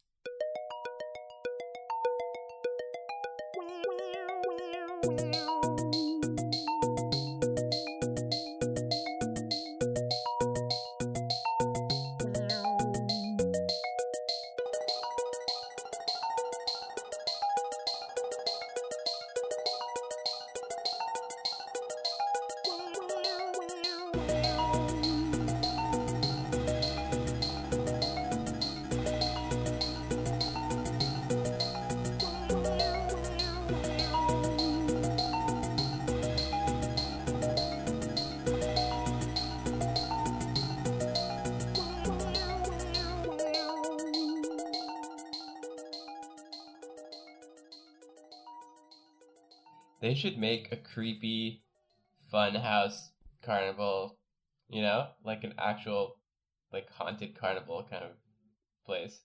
They 50.10 50.16
should 50.16 50.39
make 50.39 50.72
a 50.72 50.75
creepy 50.75 51.62
fun 52.32 52.56
house 52.56 53.12
carnival, 53.44 54.18
you 54.68 54.82
know, 54.82 55.10
like 55.24 55.44
an 55.44 55.54
actual 55.60 56.16
like 56.74 56.89
haunted 56.92 57.36
carnival 57.39 57.86
kind 57.88 58.04
of 58.06 58.12
place. 58.88 59.22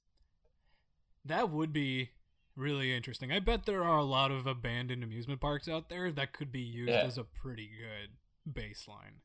That 1.24 1.48
would 1.48 1.72
be 1.72 2.10
really 2.54 2.94
interesting. 2.94 3.32
I 3.32 3.38
bet 3.40 3.64
there 3.64 3.82
are 3.82 3.96
a 3.96 4.04
lot 4.04 4.30
of 4.30 4.46
abandoned 4.46 5.02
amusement 5.02 5.40
parks 5.40 5.68
out 5.68 5.88
there 5.88 6.12
that 6.12 6.34
could 6.34 6.52
be 6.52 6.60
used 6.60 6.92
Yeah. 6.92 7.04
as 7.06 7.16
a 7.16 7.24
pretty 7.24 7.70
good 7.80 8.18
baseline. 8.54 9.20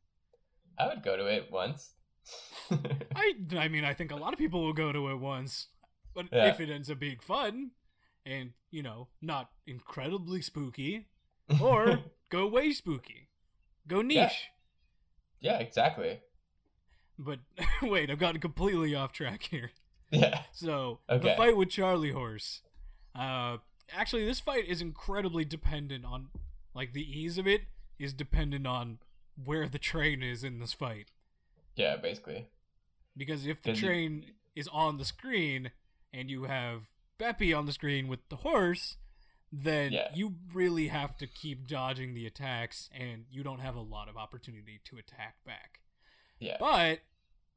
I 0.78 0.88
would 0.88 1.04
go 1.04 1.18
to 1.18 1.26
it 1.26 1.52
once. 1.52 1.96
I 2.72 3.34
I 3.58 3.68
mean 3.68 3.84
I 3.84 3.94
think 3.94 4.12
a 4.12 4.16
lot 4.16 4.32
of 4.32 4.40
people 4.40 4.64
will 4.64 4.72
go 4.72 4.94
to 4.94 5.10
it 5.10 5.20
once, 5.20 5.68
but 6.16 6.28
Yeah. 6.32 6.46
if 6.46 6.62
it 6.62 6.70
ends 6.70 6.90
up 6.90 7.00
being 7.00 7.20
fun 7.20 7.72
and 8.26 8.52
you 8.72 8.82
know 8.82 9.10
not 9.22 9.50
incredibly 9.68 10.42
spooky, 10.42 11.08
or 11.62 12.00
go 12.30 12.48
way 12.48 12.72
spooky, 12.72 13.30
go 13.88 14.02
niche. 14.02 14.50
Yeah. 15.40 15.54
yeah, 15.54 15.60
exactly. 15.60 16.22
But 17.18 17.40
wait, 17.82 18.10
I've 18.10 18.20
gotten 18.20 18.40
completely 18.42 18.96
off 18.96 19.12
track 19.12 19.44
here. 19.44 19.72
Yeah. 20.12 20.42
So 20.52 21.00
Okay. 21.10 21.30
the 21.30 21.36
fight 21.36 21.56
with 21.58 21.70
Charlie 21.70 22.12
Horse. 22.12 22.62
Uh, 23.14 23.58
actually, 23.94 24.26
this 24.26 24.40
fight 24.40 24.66
is 24.68 24.82
incredibly 24.82 25.46
dependent 25.46 26.06
on, 26.06 26.30
like, 26.74 26.94
the 26.94 27.02
ease 27.04 27.38
of 27.38 27.48
it 27.48 27.64
is 27.98 28.14
dependent 28.14 28.66
on 28.66 29.00
where 29.44 29.68
the 29.68 29.80
train 29.80 30.24
is 30.24 30.44
in 30.44 30.60
this 30.60 30.74
fight. 30.74 31.12
Yeah, 31.76 31.96
basically. 31.98 32.48
Because 33.18 33.46
if 33.46 33.62
the 33.62 33.72
you- 33.74 33.82
train 33.88 34.26
is 34.56 34.68
on 34.70 34.98
the 34.98 35.06
screen 35.06 35.72
and 36.14 36.30
you 36.30 36.44
have 36.44 36.84
Beppy 37.20 37.56
on 37.58 37.66
the 37.66 37.72
screen 37.74 38.08
with 38.08 38.20
the 38.30 38.38
horse, 38.38 38.98
then 39.52 39.92
Yeah. 39.94 40.12
you 40.14 40.36
really 40.54 40.88
have 40.90 41.18
to 41.18 41.28
keep 41.28 41.66
dodging 41.68 42.14
the 42.14 42.26
attacks, 42.26 42.90
and 42.94 43.26
you 43.32 43.44
don't 43.44 43.60
have 43.62 43.76
a 43.76 43.82
lot 43.82 44.08
of 44.10 44.18
opportunity 44.18 44.80
to 44.86 44.98
attack 44.98 45.44
back. 45.46 45.80
Yeah. 46.40 46.58
But 46.60 47.02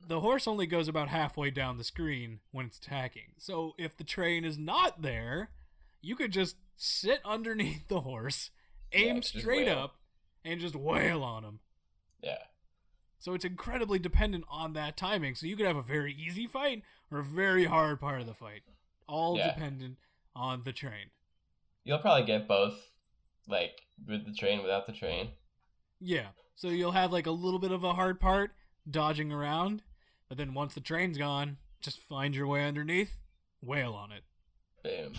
the 0.00 0.20
horse 0.20 0.46
only 0.48 0.66
goes 0.66 0.88
about 0.88 1.08
halfway 1.08 1.50
down 1.50 1.78
the 1.78 1.84
screen 1.84 2.40
when 2.50 2.66
it's 2.66 2.78
attacking. 2.78 3.34
So 3.38 3.74
if 3.78 3.96
the 3.96 4.04
train 4.04 4.44
is 4.44 4.58
not 4.58 5.02
there, 5.02 5.50
you 6.00 6.16
could 6.16 6.32
just 6.32 6.56
sit 6.76 7.20
underneath 7.24 7.86
the 7.88 8.00
horse, 8.00 8.50
aim 8.92 9.20
just 9.20 9.38
straight 9.38 9.68
up, 9.68 9.96
and 10.44 10.60
just 10.60 10.74
wail 10.74 11.22
on 11.22 11.44
him. 11.44 11.60
Yeah. 12.20 12.42
So 13.20 13.34
it's 13.34 13.44
incredibly 13.44 14.00
dependent 14.00 14.44
on 14.48 14.72
that 14.72 14.96
timing. 14.96 15.36
So 15.36 15.46
you 15.46 15.56
could 15.56 15.66
have 15.66 15.76
a 15.76 15.82
very 15.82 16.12
easy 16.12 16.48
fight 16.48 16.82
or 17.10 17.18
a 17.20 17.24
very 17.24 17.66
hard 17.66 18.00
part 18.00 18.20
of 18.20 18.26
the 18.26 18.34
fight, 18.34 18.62
all 19.06 19.36
Yeah. 19.38 19.52
dependent 19.54 19.98
on 20.34 20.64
the 20.64 20.72
train. 20.72 21.10
You'll 21.84 21.98
probably 21.98 22.24
get 22.24 22.48
both, 22.48 22.74
like 23.48 23.82
with 24.06 24.26
the 24.26 24.32
train, 24.32 24.62
without 24.62 24.86
the 24.86 24.92
train. 24.92 25.30
Yeah. 26.00 26.28
So 26.54 26.68
you'll 26.68 26.92
have 26.92 27.12
like 27.12 27.26
a 27.26 27.32
little 27.32 27.58
bit 27.58 27.72
of 27.72 27.84
a 27.84 27.94
hard 27.94 28.20
part 28.20 28.52
dodging 28.88 29.32
around, 29.32 29.82
but 30.28 30.38
then 30.38 30.54
once 30.54 30.74
the 30.74 30.80
train's 30.80 31.18
gone, 31.18 31.56
just 31.80 31.98
find 31.98 32.34
your 32.34 32.46
way 32.46 32.64
underneath, 32.64 33.20
wail 33.60 33.94
on 33.94 34.12
it. 34.12 34.22
Boom. 34.82 35.14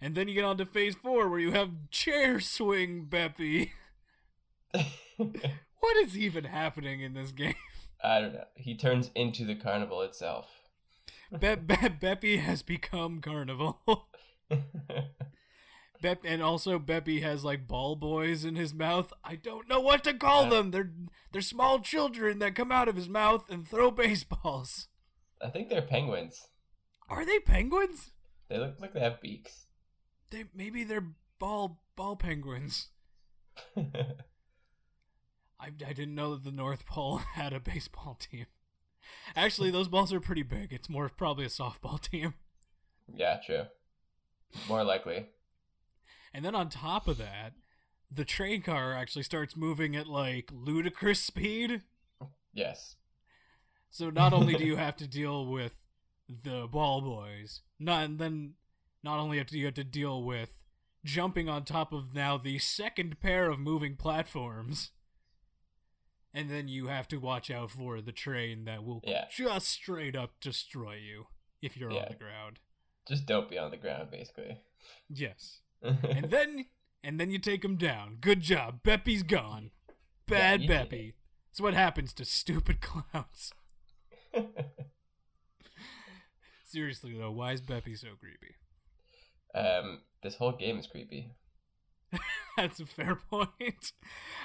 And 0.00 0.14
then 0.14 0.28
you 0.28 0.34
get 0.34 0.44
on 0.44 0.58
to 0.58 0.66
phase 0.66 0.94
four 0.94 1.28
where 1.28 1.40
you 1.40 1.52
have 1.52 1.90
chair 1.90 2.40
swing 2.40 3.06
Beppy. 3.08 3.70
What 5.80 5.96
is 5.96 6.18
even 6.18 6.44
happening 6.44 7.00
in 7.00 7.14
this 7.14 7.30
game? 7.30 7.54
I 8.02 8.20
don't 8.20 8.34
know. 8.34 8.44
He 8.56 8.76
turns 8.76 9.10
into 9.14 9.44
the 9.44 9.54
carnival 9.54 10.02
itself. 10.02 10.46
Be- 11.32 11.54
Be- 11.54 11.74
Beppy 11.74 12.40
has 12.40 12.62
become 12.62 13.20
Carnival. 13.20 13.80
Bep- 16.00 16.24
and 16.24 16.42
also 16.42 16.78
Beppy 16.78 17.22
has 17.22 17.44
like 17.44 17.66
ball 17.68 17.96
boys 17.96 18.44
in 18.44 18.54
his 18.56 18.72
mouth. 18.72 19.12
I 19.24 19.34
don't 19.36 19.68
know 19.68 19.80
what 19.80 20.04
to 20.04 20.14
call 20.14 20.44
Yeah. 20.44 20.50
them. 20.50 20.70
They're 20.70 20.92
they're 21.32 21.42
small 21.42 21.80
children 21.80 22.38
that 22.38 22.54
come 22.54 22.70
out 22.72 22.88
of 22.88 22.96
his 22.96 23.08
mouth 23.08 23.44
and 23.50 23.66
throw 23.66 23.90
baseballs. 23.90 24.88
I 25.42 25.48
think 25.48 25.68
they're 25.68 25.82
penguins. 25.82 26.48
Are 27.08 27.24
they 27.24 27.38
penguins? 27.40 28.10
They 28.48 28.58
look 28.58 28.76
like 28.80 28.92
they 28.92 29.00
have 29.00 29.20
beaks. 29.20 29.66
They 30.30 30.44
maybe 30.54 30.84
they're 30.84 31.14
ball 31.38 31.80
ball 31.96 32.16
penguins. 32.16 32.88
I, 33.76 35.66
I 35.86 35.92
didn't 35.92 36.14
know 36.14 36.34
that 36.34 36.44
the 36.44 36.52
North 36.52 36.86
Pole 36.86 37.18
had 37.34 37.52
a 37.52 37.60
baseball 37.60 38.16
team. 38.18 38.46
Actually, 39.34 39.70
those 39.70 39.88
balls 39.88 40.12
are 40.12 40.20
pretty 40.20 40.42
big. 40.42 40.72
It's 40.72 40.88
more 40.88 41.08
probably 41.08 41.44
a 41.44 41.48
softball 41.48 42.00
team. 42.00 42.34
yeah, 43.14 43.38
true. 43.44 43.64
More 44.68 44.84
likely. 44.84 45.26
And 46.38 46.44
then 46.44 46.54
on 46.54 46.68
top 46.68 47.08
of 47.08 47.18
that, 47.18 47.54
the 48.08 48.24
train 48.24 48.62
car 48.62 48.94
actually 48.94 49.24
starts 49.24 49.56
moving 49.56 49.96
at 49.96 50.06
like 50.06 50.50
ludicrous 50.52 51.18
speed. 51.18 51.82
Yes. 52.54 52.94
So 53.90 54.08
not 54.10 54.32
only 54.32 54.54
do 54.54 54.64
you 54.64 54.76
have 54.86 54.94
to 54.98 55.08
deal 55.08 55.44
with 55.46 55.82
the 56.28 56.68
ball 56.70 57.00
boys, 57.00 57.62
not 57.80 58.04
and 58.04 58.20
then 58.20 58.52
not 59.02 59.18
only 59.18 59.42
do 59.42 59.58
you 59.58 59.64
have 59.64 59.74
to 59.74 59.82
deal 59.82 60.22
with 60.22 60.62
jumping 61.04 61.48
on 61.48 61.64
top 61.64 61.92
of 61.92 62.14
now 62.14 62.38
the 62.38 62.60
second 62.60 63.18
pair 63.18 63.50
of 63.50 63.58
moving 63.58 63.96
platforms, 63.96 64.90
and 66.32 66.48
then 66.48 66.68
you 66.68 66.86
have 66.86 67.08
to 67.08 67.16
watch 67.16 67.50
out 67.50 67.72
for 67.72 68.00
the 68.00 68.12
train 68.12 68.64
that 68.66 68.84
will 68.84 69.00
Yeah. 69.04 69.26
just 69.36 69.66
straight 69.66 70.14
up 70.14 70.38
destroy 70.38 70.94
you 70.98 71.26
if 71.60 71.76
you're 71.76 71.90
Yeah. 71.90 72.02
on 72.02 72.08
the 72.10 72.14
ground. 72.14 72.60
Just 73.08 73.26
don't 73.26 73.48
be 73.48 73.58
on 73.58 73.72
the 73.72 73.76
ground, 73.76 74.12
basically. 74.12 74.60
Yes. 75.08 75.62
And 75.82 76.24
then 76.30 76.66
and 77.02 77.18
then 77.20 77.30
you 77.30 77.38
take 77.38 77.64
him 77.64 77.76
down. 77.76 78.18
Good 78.20 78.40
job. 78.40 78.82
Beppy's 78.82 79.22
gone. 79.22 79.70
Bad 80.26 80.62
did 80.62 80.70
Beppy. 80.70 81.12
That's 81.50 81.60
what 81.60 81.74
happens 81.74 82.12
to 82.14 82.24
stupid 82.24 82.80
clowns. 82.82 83.52
Seriously 86.64 87.16
though, 87.18 87.30
why 87.30 87.52
is 87.52 87.62
Beppy 87.62 87.96
so 87.98 88.08
creepy? 88.20 88.54
um, 89.54 90.00
this 90.22 90.36
whole 90.36 90.52
game 90.52 90.78
is 90.78 90.86
creepy. 90.86 91.32
That's 92.56 92.80
a 92.80 92.86
fair 92.86 93.16
point. 93.30 93.92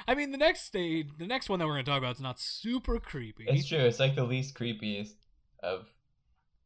I 0.07 0.15
mean, 0.15 0.31
the 0.31 0.37
next 0.37 0.63
stage, 0.65 1.09
the 1.17 1.25
next 1.27 1.49
one 1.49 1.59
that 1.59 1.65
we're 1.65 1.73
going 1.73 1.85
to 1.85 1.91
talk 1.91 1.97
about 1.97 2.15
is 2.15 2.21
not 2.21 2.39
super 2.39 2.99
creepy. 2.99 3.45
It's 3.47 3.67
true. 3.67 3.79
It's 3.79 3.99
like 3.99 4.15
the 4.15 4.23
least 4.23 4.53
creepiest 4.55 5.15
of 5.61 5.87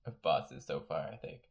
of 0.06 0.22
bosses 0.22 0.66
so 0.66 0.80
far. 0.80 1.10
I 1.12 1.16
think. 1.16 1.42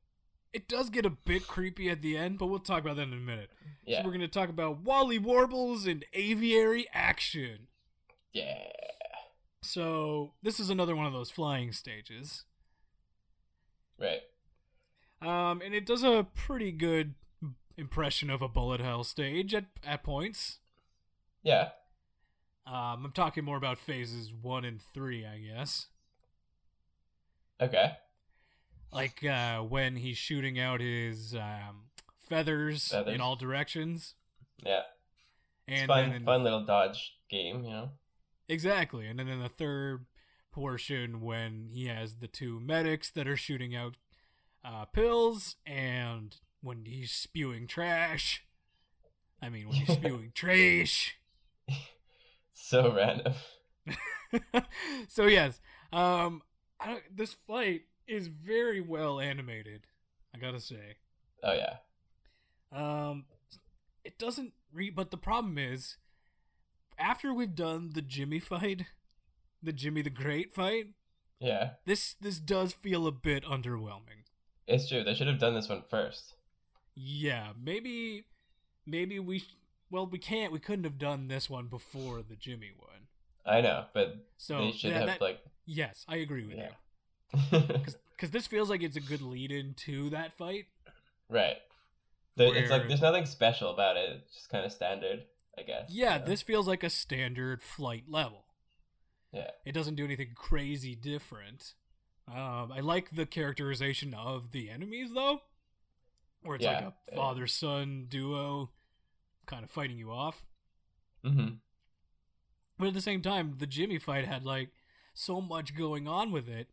It 0.52 0.68
does 0.68 0.88
get 0.88 1.04
a 1.04 1.10
bit 1.10 1.46
creepy 1.46 1.90
at 1.90 2.02
the 2.02 2.16
end, 2.16 2.38
but 2.38 2.46
we'll 2.46 2.60
talk 2.60 2.80
about 2.80 2.96
that 2.96 3.02
in 3.02 3.12
a 3.12 3.16
minute. 3.16 3.50
Yeah. 3.84 4.00
So 4.00 4.06
we're 4.06 4.12
going 4.12 4.20
to 4.20 4.28
talk 4.28 4.48
about 4.48 4.80
Wally 4.80 5.18
Warbles 5.18 5.86
and 5.86 6.04
aviary 6.12 6.86
action. 6.94 7.66
Yeah. 8.32 8.70
So 9.62 10.32
this 10.42 10.58
is 10.58 10.70
another 10.70 10.96
one 10.96 11.06
of 11.06 11.12
those 11.12 11.30
flying 11.30 11.72
stages. 11.72 12.44
Right. 13.98 14.22
Um, 15.20 15.60
and 15.62 15.74
it 15.74 15.86
does 15.86 16.02
a 16.02 16.26
pretty 16.34 16.72
good 16.72 17.14
impression 17.76 18.30
of 18.30 18.42
a 18.42 18.48
bullet 18.48 18.80
hell 18.80 19.04
stage 19.04 19.54
at, 19.54 19.66
at 19.84 20.02
points. 20.02 20.58
Yeah. 21.42 21.70
Um, 22.66 23.04
I'm 23.04 23.12
talking 23.14 23.44
more 23.44 23.56
about 23.56 23.78
phases 23.78 24.32
one 24.32 24.64
and 24.64 24.80
three, 24.80 25.24
I 25.24 25.38
guess. 25.38 25.86
Okay. 27.60 27.92
Like 28.92 29.24
uh, 29.24 29.60
when 29.60 29.96
he's 29.96 30.16
shooting 30.16 30.58
out 30.58 30.80
his 30.80 31.34
um, 31.34 31.86
feathers, 32.28 32.88
Feathers. 32.88 33.14
in 33.14 33.20
all 33.20 33.36
directions. 33.36 34.14
Yeah. 34.64 34.82
It's 35.68 35.80
And 35.80 35.88
fun. 35.88 36.06
then 36.08 36.16
in 36.16 36.24
fun 36.24 36.42
little 36.44 36.64
dodge 36.64 37.14
game. 37.28 37.64
You 37.64 37.70
know. 37.70 37.90
exactly, 38.48 39.06
and 39.06 39.18
then 39.18 39.28
in 39.28 39.42
the 39.42 39.48
third 39.48 40.06
portion, 40.52 41.20
when 41.20 41.68
he 41.72 41.86
has 41.88 42.16
the 42.16 42.28
two 42.28 42.58
medics 42.60 43.10
that 43.10 43.28
are 43.28 43.36
shooting 43.36 43.74
out 43.76 43.96
uh, 44.64 44.84
pills, 44.86 45.56
and 45.66 46.36
when 46.62 46.84
he's 46.86 47.10
spewing 47.12 47.66
trash. 47.66 48.42
I 49.42 49.50
mean, 49.50 49.68
when 49.68 49.76
you're 49.78 49.96
spewing 49.96 50.32
trash. 50.34 51.16
So 52.52 52.92
random. 52.94 53.34
so 55.08 55.26
yes, 55.26 55.60
um, 55.92 56.42
I 56.80 56.86
don't, 56.86 57.02
this 57.16 57.34
fight 57.46 57.82
is 58.08 58.28
very 58.28 58.80
well 58.80 59.20
animated. 59.20 59.86
I 60.34 60.38
gotta 60.38 60.60
say. 60.60 60.96
Oh 61.42 61.52
yeah. 61.54 61.76
Um, 62.72 63.24
it 64.04 64.18
doesn't 64.18 64.52
re. 64.72 64.90
But 64.90 65.10
the 65.10 65.16
problem 65.16 65.58
is, 65.58 65.96
after 66.98 67.32
we've 67.32 67.54
done 67.54 67.90
the 67.94 68.02
Djimmi 68.02 68.42
fight, 68.42 68.82
the 69.62 69.72
Djimmi 69.72 70.04
the 70.04 70.10
Great 70.10 70.52
fight, 70.52 70.88
Yeah. 71.40 71.70
this 71.84 72.14
this 72.20 72.38
does 72.38 72.72
feel 72.72 73.06
a 73.06 73.12
bit 73.12 73.44
underwhelming. 73.44 74.24
It's 74.66 74.88
true. 74.88 75.04
They 75.04 75.14
should 75.14 75.28
have 75.28 75.38
done 75.38 75.54
this 75.54 75.68
one 75.68 75.82
first. 75.88 76.34
Yeah, 76.94 77.52
maybe, 77.62 78.24
maybe 78.86 79.18
we. 79.20 79.38
sh- 79.40 79.54
Well, 79.90 80.06
we 80.06 80.18
can't. 80.18 80.52
We 80.52 80.58
couldn't 80.58 80.84
have 80.84 80.98
done 80.98 81.28
this 81.28 81.48
one 81.48 81.68
before 81.68 82.22
the 82.22 82.34
Djimmi 82.34 82.76
one. 82.76 83.06
I 83.44 83.60
know, 83.60 83.84
but 83.94 84.26
So 84.38 84.58
they 84.58 84.72
should 84.72 84.90
that- 84.92 84.96
have 84.96 85.06
that- 85.06 85.20
like 85.20 85.40
yes, 85.66 86.04
I 86.08 86.16
agree 86.16 86.44
with 86.44 86.56
Yeah. 86.56 86.70
you 86.70 86.74
because 87.32 88.30
this 88.30 88.46
feels 88.46 88.70
like 88.70 88.82
it's 88.82 88.96
a 88.96 89.00
good 89.00 89.22
lead 89.22 89.50
into 89.52 90.10
that 90.10 90.36
fight. 90.36 90.66
right. 91.28 91.56
There, 92.36 92.54
it's 92.54 92.70
like 92.70 92.86
there's 92.86 93.00
nothing 93.00 93.24
special 93.24 93.70
about 93.70 93.96
it. 93.96 94.10
It's 94.10 94.34
just 94.34 94.50
kind 94.50 94.66
of 94.66 94.70
standard, 94.70 95.24
I 95.58 95.62
guess. 95.62 95.86
Yeah, 95.88 96.14
you 96.14 96.20
know? 96.20 96.26
this 96.26 96.42
feels 96.42 96.68
like 96.68 96.82
a 96.82 96.90
standard 96.90 97.62
flight 97.62 98.04
level. 98.08 98.44
Yeah. 99.32 99.50
It 99.64 99.72
doesn't 99.72 99.94
do 99.94 100.04
anything 100.04 100.32
crazy 100.34 100.94
different. 100.94 101.72
Um, 102.28 102.72
I 102.72 102.80
like 102.80 103.10
the 103.10 103.24
characterization 103.24 104.12
of 104.12 104.50
the 104.50 104.68
enemies 104.68 105.12
though, 105.14 105.40
where 106.42 106.56
it's 106.56 106.64
like 106.64 106.82
a 106.84 107.14
father 107.14 107.46
son 107.46 108.06
duo, 108.08 108.70
kind 109.46 109.64
of 109.64 109.70
fighting 109.70 109.96
you 109.98 110.10
off. 110.10 110.44
Mm-hmm. 111.24 111.54
But 112.78 112.88
at 112.88 112.94
the 112.94 113.00
same 113.00 113.22
time, 113.22 113.56
the 113.58 113.66
Djimmi 113.66 114.00
fight 114.00 114.26
had 114.26 114.44
like 114.44 114.70
so 115.14 115.40
much 115.40 115.76
going 115.76 116.06
on 116.06 116.32
with 116.32 116.48
it, 116.48 116.68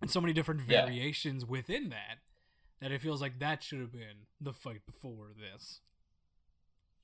and 0.00 0.10
so 0.10 0.20
many 0.20 0.32
different 0.32 0.60
Yeah. 0.68 0.82
variations 0.86 1.44
within 1.44 1.88
that, 1.90 2.18
that 2.80 2.92
it 2.92 3.00
feels 3.00 3.20
like 3.20 3.38
that 3.38 3.62
should 3.62 3.80
have 3.80 3.92
been 3.92 4.26
the 4.40 4.52
fight 4.52 4.84
before 4.86 5.32
this. 5.38 5.80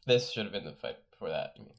This 0.07 0.31
should 0.33 0.45
have 0.45 0.53
been 0.53 0.65
the 0.65 0.73
fight 0.75 0.97
before 1.11 1.29
that. 1.29 1.55
I 1.59 1.63
mean. 1.63 1.75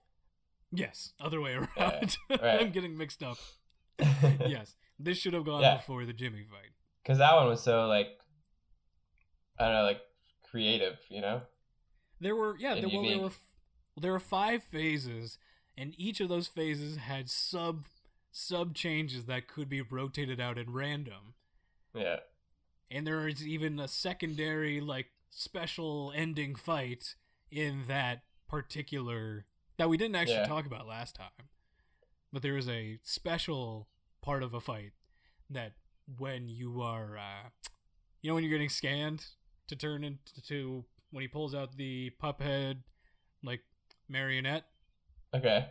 Yes, 0.74 1.14
other 1.20 1.42
way 1.42 1.54
around. 1.54 2.18
Yeah, 2.30 2.38
right. 2.42 2.62
I'm 2.62 2.72
getting 2.72 2.98
mixed 2.98 3.24
up. 3.24 3.38
yes, 4.00 4.76
this 5.00 5.18
should 5.18 5.34
have 5.34 5.46
gone 5.46 5.62
Yeah. 5.62 5.78
before 5.78 6.06
the 6.06 6.14
Djimmi 6.14 6.48
fight. 6.50 6.72
Because 7.04 7.18
that 7.18 7.36
one 7.36 7.48
was 7.48 7.62
so 7.62 7.88
like, 7.88 8.08
I 9.60 9.66
don't 9.66 9.74
know, 9.74 9.84
like 9.84 10.02
creative, 10.44 11.00
you 11.10 11.22
know? 11.22 11.42
There 12.20 12.36
were 12.36 12.56
yeah, 12.60 12.76
there, 12.76 12.88
well, 12.88 13.04
there 13.04 13.18
were 13.20 13.26
f- 13.28 13.56
there 14.00 14.12
were 14.12 14.20
five 14.20 14.64
phases, 14.64 15.38
and 15.78 15.94
each 15.98 16.20
of 16.22 16.30
those 16.30 16.48
phases 16.48 16.98
had 16.98 17.30
sub 17.30 17.86
sub 18.32 18.74
changes 18.76 19.26
that 19.26 19.48
could 19.48 19.70
be 19.70 19.82
rotated 19.82 20.40
out 20.40 20.58
at 20.58 20.70
random. 20.70 21.34
Yeah. 21.94 22.20
And 22.90 23.06
there 23.08 23.28
is 23.28 23.46
even 23.46 23.80
a 23.80 23.88
secondary 23.88 24.80
like 24.82 25.08
special 25.30 26.12
ending 26.16 26.56
fight 26.56 27.16
in 27.52 27.84
that 27.88 28.24
particular 28.48 29.46
that 29.78 29.90
we 29.90 29.98
didn't 29.98 30.16
actually 30.16 30.36
Yeah. 30.36 30.48
talk 30.48 30.66
about 30.66 30.88
last 30.88 31.16
time. 31.16 31.50
But 32.34 32.42
there 32.42 32.58
is 32.58 32.68
a 32.70 33.00
special 33.04 33.88
part 34.22 34.44
of 34.44 34.54
a 34.54 34.62
fight 34.62 34.92
that 35.50 35.74
when 36.18 36.48
you 36.50 36.82
are 36.82 37.18
uh 37.18 37.50
you 38.22 38.30
know 38.30 38.36
when 38.36 38.44
you're 38.44 38.52
getting 38.52 38.70
scanned 38.70 39.26
to 39.68 39.76
turn 39.76 40.04
into 40.04 40.86
when 41.12 41.22
he 41.22 41.28
pulls 41.28 41.56
out 41.56 41.76
the 41.78 42.10
pup 42.20 42.42
head 42.42 42.84
like 43.44 43.62
marionette 44.10 44.66
Okay. 45.34 45.68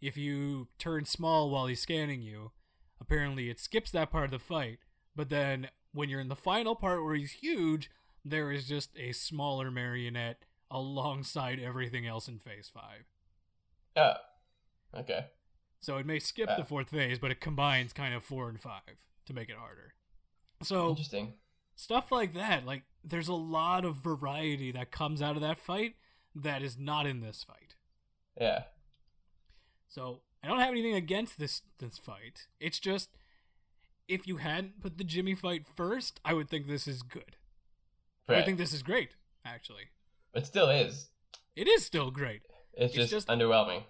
If 0.00 0.16
you 0.16 0.68
turn 0.78 1.04
small 1.04 1.50
while 1.50 1.66
he's 1.66 1.80
scanning 1.80 2.22
you, 2.22 2.52
apparently 3.00 3.50
it 3.50 3.60
skips 3.60 3.90
that 3.92 4.10
part 4.10 4.26
of 4.26 4.30
the 4.30 4.38
fight. 4.38 4.78
But 5.14 5.28
then 5.28 5.68
when 5.92 6.08
you're 6.08 6.20
in 6.20 6.28
the 6.28 6.36
final 6.36 6.74
part 6.74 7.04
where 7.04 7.14
he's 7.14 7.32
huge, 7.32 7.90
there 8.24 8.50
is 8.50 8.68
just 8.68 8.90
a 8.96 9.12
smaller 9.12 9.70
marionette 9.70 10.44
alongside 10.70 11.58
everything 11.58 12.06
else 12.06 12.28
in 12.28 12.38
phase 12.38 12.70
five. 12.72 13.04
Oh. 13.96 14.14
Okay. 14.98 15.26
So 15.80 15.96
it 15.96 16.06
may 16.06 16.18
skip 16.18 16.48
the 16.48 16.62
uh. 16.62 16.64
fourth 16.64 16.90
phase, 16.90 17.18
but 17.18 17.30
it 17.30 17.40
combines 17.40 17.92
kind 17.92 18.14
of 18.14 18.22
four 18.22 18.48
and 18.48 18.60
five 18.60 19.04
to 19.26 19.34
make 19.34 19.48
it 19.48 19.56
harder. 19.56 19.94
So 20.62 20.90
Interesting. 20.90 21.34
stuff 21.74 22.12
like 22.12 22.34
that, 22.34 22.66
like 22.66 22.82
there's 23.02 23.28
a 23.28 23.34
lot 23.34 23.84
of 23.84 23.96
variety 23.96 24.72
that 24.72 24.90
comes 24.90 25.22
out 25.22 25.36
of 25.36 25.42
that 25.42 25.58
fight 25.58 25.94
that 26.34 26.62
is 26.62 26.78
not 26.78 27.06
in 27.06 27.20
this 27.20 27.44
fight. 27.44 27.74
Yeah. 28.38 28.64
So 29.90 30.22
I 30.42 30.48
don't 30.48 30.58
have 30.60 30.70
anything 30.70 30.94
against 30.94 31.38
this 31.38 31.60
this 31.78 31.98
fight. 31.98 32.46
It's 32.58 32.78
just 32.80 33.10
if 34.08 34.26
you 34.26 34.38
hadn't 34.38 34.80
put 34.80 34.96
the 34.96 35.04
Djimmi 35.04 35.36
fight 35.38 35.66
first, 35.76 36.18
I 36.24 36.32
would 36.32 36.48
think 36.48 36.66
this 36.66 36.88
is 36.88 37.02
good. 37.02 37.36
I 38.28 38.42
think 38.42 38.58
this 38.58 38.72
is 38.72 38.82
great, 38.84 39.10
actually. 39.44 39.90
it 40.34 40.46
still 40.46 40.70
is. 40.70 41.08
It 41.56 41.66
is 41.66 41.84
still 41.84 42.10
great. 42.12 42.42
It's, 42.72 42.94
It's 42.94 42.94
just, 42.94 43.10
just- 43.10 43.28
underwhelming. 43.28 43.82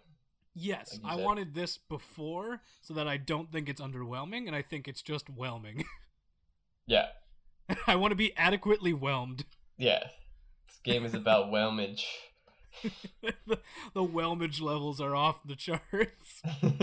Yes, 0.55 0.99
Like 1.03 1.13
I 1.13 1.17
said. 1.17 1.25
wanted 1.25 1.55
this 1.55 1.77
before 1.79 2.61
so 2.81 2.93
that 2.95 3.07
I 3.07 3.19
don't 3.19 3.53
think 3.53 3.69
it's 3.69 3.81
underwhelming, 3.81 4.47
and 4.49 4.57
I 4.57 4.63
think 4.63 4.89
it's 4.89 5.03
just 5.03 5.29
whelming. 5.29 5.85
Yeah. 6.87 7.07
I 7.87 7.95
want 7.95 8.11
to 8.11 8.17
be 8.17 8.37
adequately 8.37 8.93
whelmed. 8.93 9.45
Yeah. 9.79 10.01
This 10.67 10.79
game 10.83 11.05
is 11.05 11.15
about 11.15 11.47
whelmage. 11.53 12.05
The, 13.23 13.59
the 13.95 14.03
whelmage 14.05 14.61
levels 14.61 15.01
are 15.01 15.15
off 15.15 15.41
the 15.45 15.57
charts. 15.57 16.43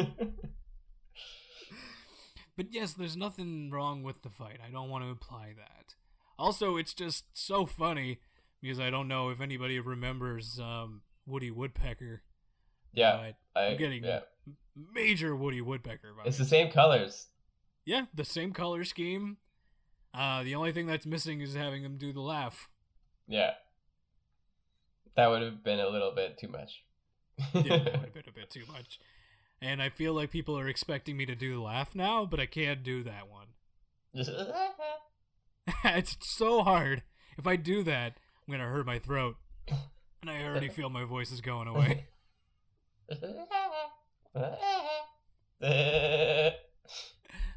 But 2.58 2.74
yes, 2.74 2.94
there's 2.94 3.16
nothing 3.16 3.70
wrong 3.70 4.02
with 4.02 4.24
the 4.24 4.30
fight. 4.30 4.58
I 4.68 4.72
don't 4.72 4.90
want 4.90 5.04
to 5.04 5.10
imply 5.12 5.54
that. 5.56 5.94
Also, 6.40 6.76
it's 6.76 6.94
just 6.94 7.26
so 7.34 7.68
funny 7.68 8.20
because 8.62 8.80
I 8.80 8.90
don't 8.90 9.08
know 9.08 9.30
if 9.30 9.40
anybody 9.40 9.80
remembers 9.80 10.60
um, 10.60 11.02
Woody 11.28 11.52
Woodpecker. 11.52 12.24
yeah. 12.94 13.32
I, 13.56 13.60
I'm 13.60 13.78
getting 13.78 14.04
yeah. 14.04 14.22
major 14.92 15.36
Woody 15.36 15.62
Woodpecker. 15.62 16.14
It's 16.26 16.40
the 16.40 16.46
same 16.46 16.72
colors. 16.72 17.28
yeah, 17.86 18.06
the 18.14 18.26
same 18.26 18.54
color 18.54 18.84
scheme. 18.84 19.38
Uh, 20.12 20.42
the 20.42 20.56
only 20.56 20.72
thing 20.72 20.88
that's 20.88 21.06
missing 21.06 21.42
is 21.42 21.54
having 21.54 21.84
him 21.84 21.98
do 21.98 22.12
the 22.12 22.22
laugh. 22.22 22.70
Yeah. 23.28 23.52
That 25.18 25.30
would 25.30 25.42
have 25.42 25.64
been 25.64 25.80
a 25.82 25.90
little 25.90 26.14
bit 26.16 26.38
too 26.38 26.48
much. 26.48 26.84
Yeah, 27.54 27.62
that 27.64 27.86
would 27.86 27.94
have 28.02 28.14
been 28.14 28.24
a 28.30 28.32
bit 28.32 28.50
too 28.50 28.64
much. 28.72 29.00
And 29.62 29.82
I 29.82 29.90
feel 29.90 30.14
like 30.14 30.30
people 30.32 30.58
are 30.58 30.68
expecting 30.70 31.18
me 31.18 31.26
to 31.26 31.36
do 31.36 31.56
the 31.56 31.60
laugh 31.62 31.96
now, 31.96 32.26
but 32.26 32.40
I 32.40 32.46
can't 32.46 32.84
do 32.84 33.04
that 33.04 33.24
one. 33.30 33.48
It's 35.84 36.16
so 36.22 36.64
hard. 36.64 37.04
If 37.38 37.46
I 37.46 37.58
do 37.58 37.84
that, 37.84 38.14
I'm 38.48 38.52
gonna 38.54 38.70
hurt 38.70 38.86
my 38.86 39.00
throat, 39.00 39.36
and 40.22 40.30
I 40.30 40.44
already 40.46 40.70
feel 40.70 40.90
my 40.90 41.04
voice 41.04 41.30
is 41.32 41.42
going 41.42 41.68
away. 41.68 42.06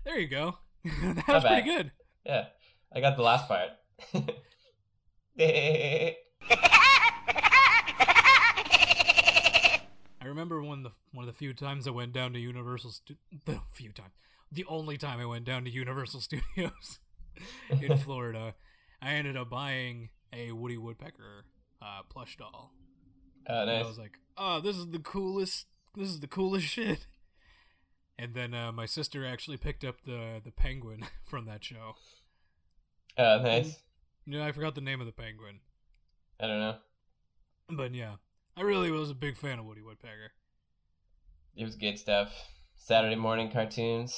There 0.02 0.18
you 0.18 0.28
go. 0.28 0.56
that 0.84 1.14
Not 1.16 1.28
was 1.28 1.44
pretty 1.44 1.68
bad. 1.70 1.90
good. 2.26 2.46
I 2.92 3.00
got 3.00 3.16
the 3.16 3.22
last 3.22 3.46
part. 3.46 3.68
I 10.19 10.19
remember 10.30 10.62
one 10.62 10.78
of 10.78 10.84
the 10.84 10.90
one 11.12 11.26
of 11.28 11.32
the 11.32 11.36
few 11.38 11.52
times 11.52 11.86
I 11.86 11.90
went 11.90 12.12
down 12.12 12.32
to 12.32 12.38
Universal. 12.40 12.90
Stu- 12.92 13.16
the 13.44 13.60
few 13.72 13.92
times, 13.92 14.12
the 14.50 14.64
only 14.66 14.96
time 14.96 15.20
I 15.20 15.26
went 15.26 15.44
down 15.44 15.64
to 15.64 15.70
Universal 15.70 16.20
Studios 16.28 16.98
in 17.80 17.96
Florida, 18.04 18.54
I 19.02 19.12
ended 19.12 19.36
up 19.36 19.50
buying 19.50 20.10
a 20.32 20.52
Woody 20.52 20.76
Woodpecker 20.78 21.44
uh, 21.82 22.02
plush 22.08 22.36
doll. 22.36 22.72
Oh, 23.48 23.62
And 23.62 23.70
I 23.70 23.82
was 23.82 23.98
like, 23.98 24.18
"Oh, 24.36 24.60
this 24.60 24.76
is 24.76 24.88
the 24.88 24.98
coolest. 24.98 25.66
This 25.96 26.08
is 26.08 26.20
the 26.20 26.26
coolest 26.28 26.66
shit." 26.74 27.06
And 28.18 28.34
then 28.34 28.52
uh, 28.54 28.70
my 28.72 28.84
sister 28.86 29.24
actually 29.26 29.56
picked 29.56 29.84
up 29.84 29.96
the 30.04 30.40
the 30.44 30.50
penguin 30.52 31.04
from 31.24 31.46
that 31.46 31.64
show. 31.64 31.94
Oh, 33.18 33.40
nice. 33.42 33.82
Yeah, 34.26 34.44
I 34.46 34.52
forgot 34.52 34.74
the 34.74 34.80
name 34.80 35.00
of 35.00 35.06
the 35.06 35.12
penguin, 35.12 35.60
I 36.38 36.46
don't 36.46 36.60
know. 36.60 36.76
but 37.70 37.94
yeah, 37.94 38.16
I 38.60 38.62
really 38.62 38.90
was 38.90 39.08
a 39.08 39.14
big 39.14 39.38
fan 39.38 39.58
of 39.58 39.64
Woody 39.64 39.80
Woodpecker. 39.80 40.32
It 41.56 41.64
was 41.64 41.76
good 41.76 41.98
stuff. 41.98 42.30
Saturday 42.76 43.16
morning 43.16 43.50
cartoons. 43.50 44.14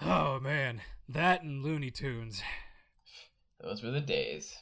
Oh 0.00 0.40
man, 0.40 0.80
that 1.08 1.42
and 1.44 1.62
Looney 1.62 1.92
Tunes. 1.92 2.42
Those 3.60 3.84
were 3.84 3.92
the 3.92 4.00
days. 4.00 4.58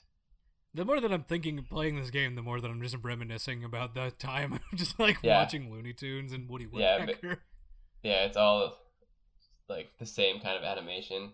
The 0.75 0.85
more 0.85 1.01
that 1.01 1.11
I'm 1.15 1.23
thinking 1.25 1.59
of 1.59 1.71
playing 1.71 1.97
this 1.97 2.11
game, 2.11 2.35
the 2.35 2.43
more 2.43 2.61
that 2.61 2.71
I'm 2.71 2.83
just 2.83 2.97
reminiscing 3.03 3.65
about 3.65 3.95
that 3.95 4.19
time. 4.19 4.53
I'm 4.73 4.77
just 4.79 5.01
like 5.01 5.17
Yeah. 5.23 5.39
watching 5.41 5.73
Looney 5.73 5.95
Tunes 5.95 6.33
and 6.35 6.47
Woody 6.47 6.67
Yeah, 6.75 6.99
but- 6.99 7.07
Woodpecker. 7.09 7.43
Yeah, 8.03 8.25
it's 8.27 8.37
all 8.37 8.77
like 9.69 9.93
the 9.99 10.05
same 10.07 10.41
kind 10.41 10.59
of 10.59 10.63
animation. 10.65 11.33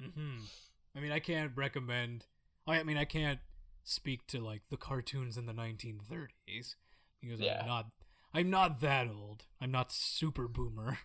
hmm 0.00 0.36
I 0.96 1.00
mean, 1.00 1.10
I 1.10 1.18
can't 1.18 1.50
recommend. 1.56 2.26
I 2.68 2.82
mean, 2.84 2.96
I 2.96 3.06
can't 3.06 3.40
speak 3.84 4.26
to 4.28 4.40
like 4.40 4.62
the 4.70 4.76
cartoons 4.76 5.36
in 5.36 5.46
the 5.46 5.52
1930s 5.52 6.74
because 7.20 7.40
Yeah. 7.40 7.60
I'm 7.62 7.66
not 7.66 7.86
I'm 8.34 8.50
not 8.50 8.80
that 8.80 9.08
old. 9.08 9.44
I'm 9.60 9.70
not 9.70 9.92
super 9.92 10.48
boomer. 10.48 10.98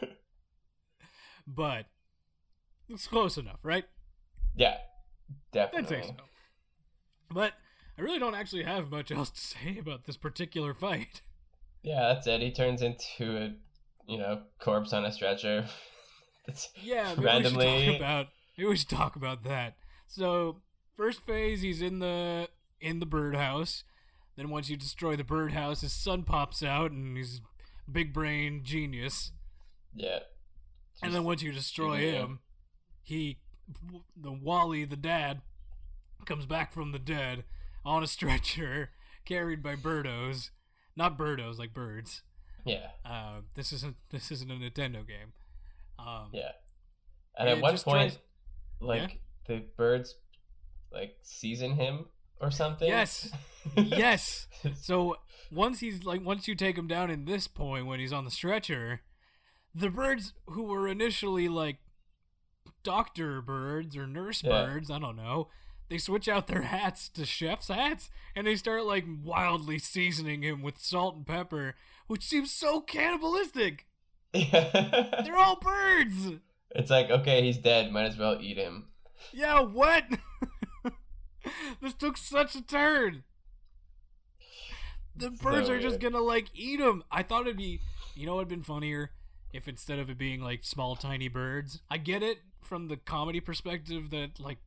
but 1.46 1.86
it's 2.88 3.06
close 3.06 3.36
enough, 3.36 3.60
right? 3.62 3.84
Yeah, 4.56 4.76
I'd 5.30 5.52
definitely. 5.52 6.02
say 6.02 6.08
so. 6.08 6.14
But 7.30 7.52
I 7.98 8.02
really 8.02 8.18
don't 8.18 8.34
actually 8.34 8.64
have 8.64 8.90
much 8.90 9.10
else 9.12 9.30
to 9.30 9.40
say 9.40 9.78
about 9.78 10.04
this 10.04 10.16
particular 10.16 10.74
fight. 10.74 11.22
Yeah, 11.82 12.12
that's 12.12 12.26
it. 12.26 12.40
He 12.40 12.50
turns 12.50 12.82
into 12.82 13.36
a, 13.36 13.54
you 14.10 14.18
know, 14.18 14.42
corpse 14.58 14.92
on 14.92 15.04
a 15.04 15.12
stretcher. 15.12 15.66
Yeah, 16.82 17.14
maybe 17.14 17.20
we 17.20 17.26
randomly. 17.26 17.84
should 17.84 17.92
talk 17.92 17.96
about 18.00 18.26
maybe 18.56 18.68
we 18.70 18.76
should 18.76 18.88
talk 18.88 19.16
about 19.16 19.42
that. 19.44 19.76
So 20.06 20.62
first 20.98 21.22
phase, 21.24 21.62
he's 21.62 21.80
in 21.80 22.00
the 22.00 22.48
in 22.80 22.98
the 23.00 23.06
birdhouse. 23.06 23.84
Then 24.36 24.50
once 24.50 24.68
you 24.68 24.76
destroy 24.76 25.16
the 25.16 25.24
birdhouse, 25.24 25.80
his 25.80 25.92
son 25.92 26.24
pops 26.24 26.62
out 26.62 26.90
and 26.90 27.16
he's 27.16 27.40
big 27.90 28.12
brain 28.12 28.60
genius. 28.64 29.32
yeah. 29.94 30.18
and 31.02 31.14
then 31.14 31.24
once 31.24 31.42
you 31.42 31.52
destroy 31.52 31.96
him, 31.98 32.40
he 33.02 33.38
the 34.16 34.32
Wally 34.32 34.84
the 34.84 34.96
dad 34.96 35.40
comes 36.26 36.44
back 36.46 36.72
from 36.72 36.92
the 36.92 36.98
dead 36.98 37.44
on 37.84 38.02
a 38.02 38.06
stretcher 38.06 38.90
carried 39.24 39.62
by 39.62 39.74
birdos, 39.76 40.50
not 40.96 41.16
birdos 41.18 41.58
like 41.58 41.72
birds. 41.72 42.22
yeah, 42.64 42.88
Uh, 43.04 43.40
this 43.54 43.72
isn't 43.72 43.96
this 44.10 44.30
isn't 44.30 44.50
a 44.50 44.54
Nintendo 44.54 45.06
game. 45.06 45.32
Um, 45.98 46.28
yeah. 46.32 46.52
And 47.36 47.48
Yeah, 47.48 47.54
at 47.56 47.60
one 47.62 47.78
point, 47.78 48.12
tries- 48.12 48.18
like 48.80 49.20
the 49.46 49.64
birds, 49.76 50.14
like 50.92 51.16
season 51.22 51.72
him 51.72 52.06
or 52.40 52.50
something. 52.50 52.88
Yes. 52.88 53.30
yes. 53.76 54.46
So 54.80 55.16
once 55.50 55.80
he's 55.80 56.04
like 56.04 56.24
once 56.24 56.46
you 56.48 56.54
take 56.54 56.76
him 56.78 56.86
down 56.88 57.10
in 57.10 57.24
this 57.24 57.46
point 57.48 57.86
when 57.86 58.00
he's 58.00 58.12
on 58.12 58.24
the 58.24 58.30
stretcher, 58.30 59.00
the 59.74 59.90
birds 59.90 60.32
who 60.46 60.64
were 60.64 60.88
initially 60.88 61.48
like 61.48 61.76
doctor 62.82 63.40
birds 63.42 63.96
or 63.96 64.06
nurse 64.06 64.42
Yeah. 64.42 64.50
birds, 64.66 64.90
I 64.90 64.98
don't 64.98 65.16
know, 65.16 65.48
they 65.88 65.98
switch 65.98 66.28
out 66.28 66.46
their 66.46 66.62
hats 66.62 67.08
to 67.10 67.24
chef's 67.24 67.68
hats 67.68 68.10
and 68.34 68.46
they 68.46 68.56
start 68.56 68.84
like 68.84 69.04
wildly 69.22 69.78
seasoning 69.78 70.42
him 70.42 70.62
with 70.62 70.78
salt 70.78 71.16
and 71.16 71.26
pepper, 71.26 71.74
which 72.06 72.24
seems 72.24 72.52
so 72.52 72.80
cannibalistic. 72.80 73.86
Yeah. 74.32 75.20
They're 75.24 75.36
all 75.36 75.56
birds. 75.60 76.32
it's 76.74 76.90
like 76.90 77.10
okay, 77.10 77.42
he's 77.42 77.58
dead. 77.58 77.90
Might 77.92 78.04
as 78.06 78.16
well 78.18 78.38
eat 78.40 78.56
him. 78.58 78.88
Yeah, 79.32 79.60
what? 79.60 80.04
this 81.80 81.94
took 81.94 82.16
such 82.16 82.54
a 82.54 82.62
turn. 82.62 83.24
The 85.16 85.30
birds 85.30 85.66
So 85.66 85.74
are 85.74 85.78
just 85.80 86.00
gonna 86.00 86.20
like 86.20 86.46
eat 86.54 86.78
them. 86.78 87.02
I 87.10 87.22
thought 87.22 87.42
it'd 87.42 87.56
be, 87.56 87.80
you 88.14 88.26
know, 88.26 88.36
it'd 88.36 88.48
been 88.48 88.62
funnier 88.62 89.10
if 89.52 89.66
instead 89.66 89.98
of 89.98 90.08
it 90.10 90.18
being 90.18 90.40
like 90.40 90.64
small, 90.64 90.94
tiny 90.96 91.28
birds. 91.28 91.80
I 91.90 91.98
get 91.98 92.22
it 92.22 92.38
from 92.62 92.88
the 92.88 92.96
comedy 92.96 93.40
perspective 93.40 94.10
that 94.10 94.38
like, 94.38 94.58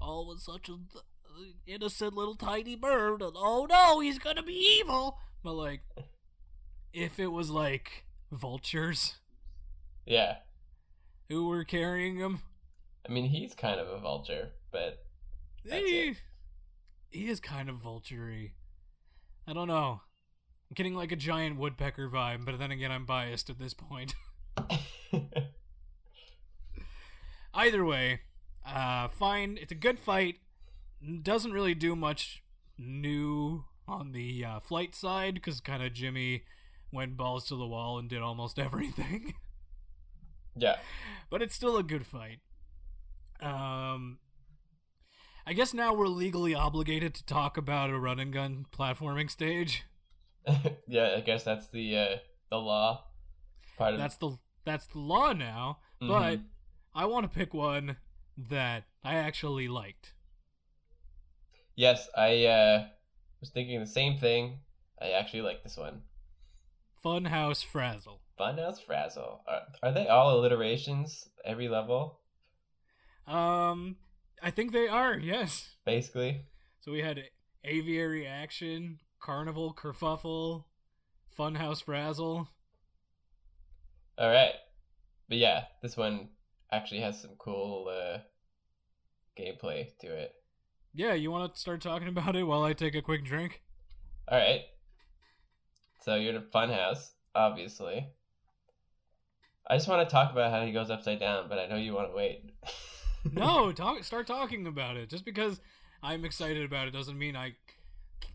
oh, 0.00 0.24
was 0.26 0.42
such 0.42 0.68
a 0.68 0.74
uh, 0.74 1.42
innocent 1.66 2.14
little 2.14 2.34
tiny 2.34 2.76
bird, 2.76 3.20
and 3.22 3.32
oh 3.36 3.66
no, 3.68 4.00
he's 4.00 4.18
gonna 4.18 4.42
be 4.42 4.54
evil. 4.80 5.18
But 5.42 5.52
like, 5.54 5.82
if 6.92 7.18
it 7.18 7.28
was 7.28 7.50
like 7.50 8.04
vultures 8.32 9.16
Yeah. 10.06 10.38
who 11.28 11.48
were 11.48 11.64
carrying 11.64 12.16
him, 12.18 12.40
I 13.08 13.12
mean, 13.12 13.24
he's 13.26 13.54
kind 13.54 13.80
of 13.80 13.88
a 13.88 13.98
vulture, 13.98 14.50
but 14.70 15.04
he, 15.64 16.16
he 17.10 17.28
is 17.28 17.40
kind 17.40 17.68
of 17.68 17.76
vulture 17.76 18.32
I 19.46 19.52
don't 19.52 19.68
know. 19.68 20.00
I'm 20.70 20.74
getting 20.74 20.94
like 20.94 21.10
a 21.10 21.16
giant 21.16 21.58
woodpecker 21.58 22.08
vibe, 22.08 22.44
but 22.44 22.58
then 22.58 22.70
again, 22.70 22.92
I'm 22.92 23.04
biased 23.04 23.50
at 23.50 23.58
this 23.58 23.74
point. 23.74 24.14
Either 27.54 27.84
way, 27.84 28.20
uh, 28.64 29.08
fine. 29.08 29.58
It's 29.60 29.72
a 29.72 29.76
good 29.76 29.98
fight. 29.98 30.36
Doesn't 31.22 31.52
really 31.52 31.74
do 31.74 31.96
much 31.96 32.44
new 32.78 33.64
on 33.88 34.12
the 34.12 34.44
uh, 34.44 34.60
flight 34.60 34.94
side 34.94 35.34
because 35.34 35.60
kind 35.60 35.82
of 35.82 35.92
Djimmi 35.92 36.42
went 36.92 37.16
balls 37.16 37.46
to 37.48 37.56
the 37.56 37.66
wall 37.66 37.98
and 37.98 38.08
did 38.08 38.22
almost 38.22 38.58
everything. 38.60 39.34
yeah. 40.56 40.76
but 41.28 41.42
it's 41.42 41.54
still 41.54 41.76
a 41.76 41.82
good 41.82 42.06
fight. 42.06 42.38
Um, 43.40 44.18
I 45.50 45.52
guess 45.52 45.74
now 45.74 45.92
we're 45.92 46.06
legally 46.06 46.54
obligated 46.54 47.12
to 47.14 47.26
talk 47.26 47.56
about 47.56 47.90
a 47.90 47.98
run 47.98 48.20
and 48.20 48.32
gun 48.32 48.66
platforming 48.72 49.28
stage. 49.28 49.82
yeah, 50.86 51.14
I 51.16 51.22
guess 51.22 51.42
that's 51.42 51.66
the 51.66 51.96
uh, 51.96 52.16
the 52.50 52.58
law. 52.58 53.06
Part 53.76 53.94
of 53.94 53.98
That's 53.98 54.14
the 54.14 54.38
that's 54.64 54.86
the 54.86 55.00
law 55.00 55.32
now. 55.32 55.78
Mhm. 56.00 56.06
But 56.06 56.40
I 56.94 57.06
want 57.06 57.24
to 57.24 57.36
pick 57.36 57.52
one 57.52 57.96
that 58.38 58.84
I 59.02 59.16
actually 59.16 59.66
liked. 59.66 60.14
yes, 61.74 62.08
I 62.16 62.44
uh, 62.46 62.84
was 63.40 63.50
thinking 63.50 63.80
the 63.80 63.88
same 63.88 64.18
thing. 64.18 64.60
I 65.02 65.10
actually 65.10 65.42
like 65.42 65.64
this 65.64 65.76
one. 65.76 66.02
Funhouse 67.04 67.64
Frazzle. 67.64 68.20
Funhouse 68.38 68.78
Frazzle. 68.80 69.40
Are, 69.48 69.62
are 69.82 69.90
they 69.90 70.06
all 70.06 70.38
alliterations? 70.38 71.28
Every 71.44 71.68
level, 71.68 72.20
Um, 73.26 73.96
I 74.42 74.50
think 74.50 74.72
they 74.72 74.88
are. 74.88 75.18
Yes. 75.18 75.76
basically. 75.84 76.42
So 76.80 76.92
we 76.92 77.00
had 77.00 77.22
Aviary 77.64 78.26
Action, 78.26 79.00
Carnival 79.20 79.74
Kerfuffle, 79.74 80.64
Funhouse 81.38 81.82
Frazzle. 81.84 82.48
All 84.18 84.30
right, 84.30 84.54
but 85.28 85.38
yeah, 85.38 85.64
this 85.82 85.96
one 85.96 86.28
actually 86.72 87.00
has 87.00 87.20
some 87.20 87.32
cool 87.38 87.88
uh, 87.88 88.18
gameplay 89.38 89.88
to 90.00 90.06
it. 90.06 90.32
Yeah, 90.92 91.14
you 91.14 91.30
want 91.30 91.54
to 91.54 91.60
start 91.60 91.80
talking 91.80 92.08
about 92.08 92.36
it 92.36 92.44
while 92.44 92.62
I 92.62 92.72
take 92.72 92.94
a 92.94 93.02
quick 93.02 93.24
drink? 93.24 93.62
All 94.28 94.38
right. 94.38 94.62
So 96.02 96.14
you're 96.16 96.30
in 96.30 96.36
a 96.36 96.40
funhouse, 96.40 97.10
obviously. 97.34 98.08
I 99.68 99.76
just 99.76 99.88
want 99.88 100.06
to 100.06 100.12
talk 100.12 100.32
about 100.32 100.50
how 100.50 100.64
he 100.64 100.72
goes 100.72 100.90
upside 100.90 101.20
down, 101.20 101.48
but 101.48 101.58
I 101.58 101.66
know 101.66 101.76
you 101.76 101.94
want 101.94 102.10
to 102.10 102.16
wait. 102.16 102.50
no, 103.32 103.72
talk. 103.72 104.02
Start 104.04 104.26
talking 104.26 104.66
about 104.66 104.96
it. 104.96 105.08
Just 105.08 105.24
because 105.24 105.60
I'm 106.02 106.24
excited 106.24 106.64
about 106.64 106.88
it 106.88 106.92
doesn't 106.92 107.18
mean 107.18 107.36
I 107.36 107.54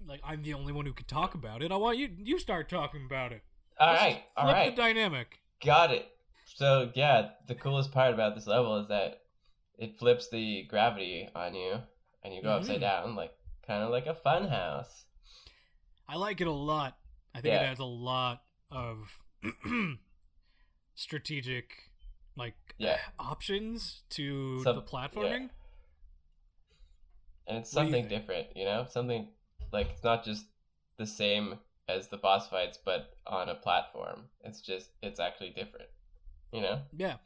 like 0.07 0.21
I'm 0.23 0.43
the 0.43 0.53
only 0.53 0.73
one 0.73 0.85
who 0.85 0.93
can 0.93 1.05
talk 1.05 1.33
about 1.33 1.61
it. 1.63 1.71
I 1.71 1.75
want 1.75 1.97
you. 1.97 2.09
You 2.17 2.39
start 2.39 2.69
talking 2.69 3.05
about 3.05 3.31
it. 3.31 3.41
All 3.79 3.87
Let's 3.91 4.01
right, 4.01 4.23
all 4.37 4.45
right, 4.45 4.75
the 4.75 4.81
dynamic. 4.81 5.39
got 5.63 5.91
it. 5.91 6.07
So 6.53 6.91
yeah, 6.95 7.29
the 7.47 7.55
coolest 7.55 7.91
part 7.91 8.13
about 8.13 8.35
this 8.35 8.47
level 8.47 8.77
is 8.77 8.87
that 8.87 9.21
it 9.77 9.97
flips 9.97 10.29
the 10.29 10.63
gravity 10.69 11.27
on 11.35 11.53
you, 11.55 11.79
and 12.23 12.33
you 12.33 12.41
go 12.41 12.49
upside 12.51 12.77
Mhm. 12.77 12.81
down, 12.81 13.15
like 13.15 13.33
kind 13.67 13.83
of 13.83 13.89
like 13.91 14.05
a 14.07 14.13
funhouse. 14.13 15.03
I 16.07 16.15
like 16.15 16.39
it 16.39 16.47
a 16.47 16.51
lot. 16.51 16.97
I 17.33 17.41
think 17.41 17.53
it 17.53 17.57
Yeah. 17.61 17.69
adds 17.71 17.79
a 17.79 17.85
lot 17.85 18.43
of 18.71 19.21
strategic, 20.95 21.91
like 22.35 22.55
Yeah. 22.77 22.99
options 23.19 24.03
to 24.09 24.61
Some- 24.63 24.75
the 24.75 24.81
platforming. 24.81 25.49
and 27.47 27.57
it's 27.57 27.71
something 27.71 28.07
different, 28.07 28.55
you 28.55 28.65
know, 28.65 28.85
something 28.89 29.31
like 29.71 29.89
it's 29.91 30.03
not 30.03 30.23
just 30.23 30.45
the 30.97 31.05
same 31.05 31.59
as 31.87 32.07
the 32.07 32.17
boss 32.17 32.49
fights, 32.49 32.77
but 32.83 33.17
on 33.27 33.47
a 33.49 33.55
platform. 33.55 34.29
It's 34.43 34.61
just 34.61 34.91
it's 35.01 35.19
actually 35.19 35.51
different, 35.51 35.89
you 36.51 36.61
know. 36.61 36.83
Yeah. 36.95 37.17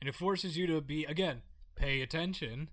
And 0.00 0.08
it 0.08 0.14
forces 0.14 0.56
you 0.56 0.66
to 0.66 0.80
be, 0.80 1.04
again, 1.04 1.42
pay 1.76 2.02
attention 2.02 2.70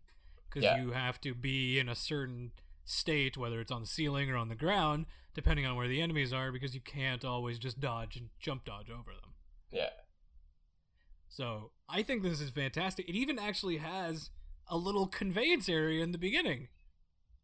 because 0.50 0.64
Yeah. 0.64 0.82
you 0.82 0.92
have 0.92 1.22
to 1.22 1.34
be 1.36 1.80
in 1.80 1.88
a 1.88 1.96
certain 1.96 2.52
state, 2.84 3.38
whether 3.38 3.62
it's 3.62 3.72
on 3.72 3.82
the 3.82 3.88
ceiling 3.88 4.30
or 4.30 4.36
on 4.36 4.50
the 4.50 4.56
ground, 4.56 5.06
depending 5.34 5.66
on 5.66 5.76
where 5.76 5.88
the 5.88 6.02
enemies 6.02 6.34
are, 6.34 6.52
because 6.52 6.74
you 6.76 6.82
can't 6.82 7.24
always 7.24 7.58
just 7.60 7.80
dodge 7.80 8.18
and 8.18 8.30
jump 8.40 8.66
dodge 8.66 8.90
over 8.90 9.14
them. 9.14 9.34
Yeah, 9.72 9.92
So 11.34 11.72
I 11.88 12.04
think 12.04 12.24
this 12.24 12.42
is 12.42 12.50
fantastic. 12.50 13.08
It 13.08 13.16
even 13.16 13.40
actually 13.40 13.78
has 13.78 14.30
a 14.68 14.76
little 14.78 15.08
conveyance 15.08 15.70
area 15.70 16.04
in 16.04 16.12
the 16.12 16.18
beginning. 16.18 16.68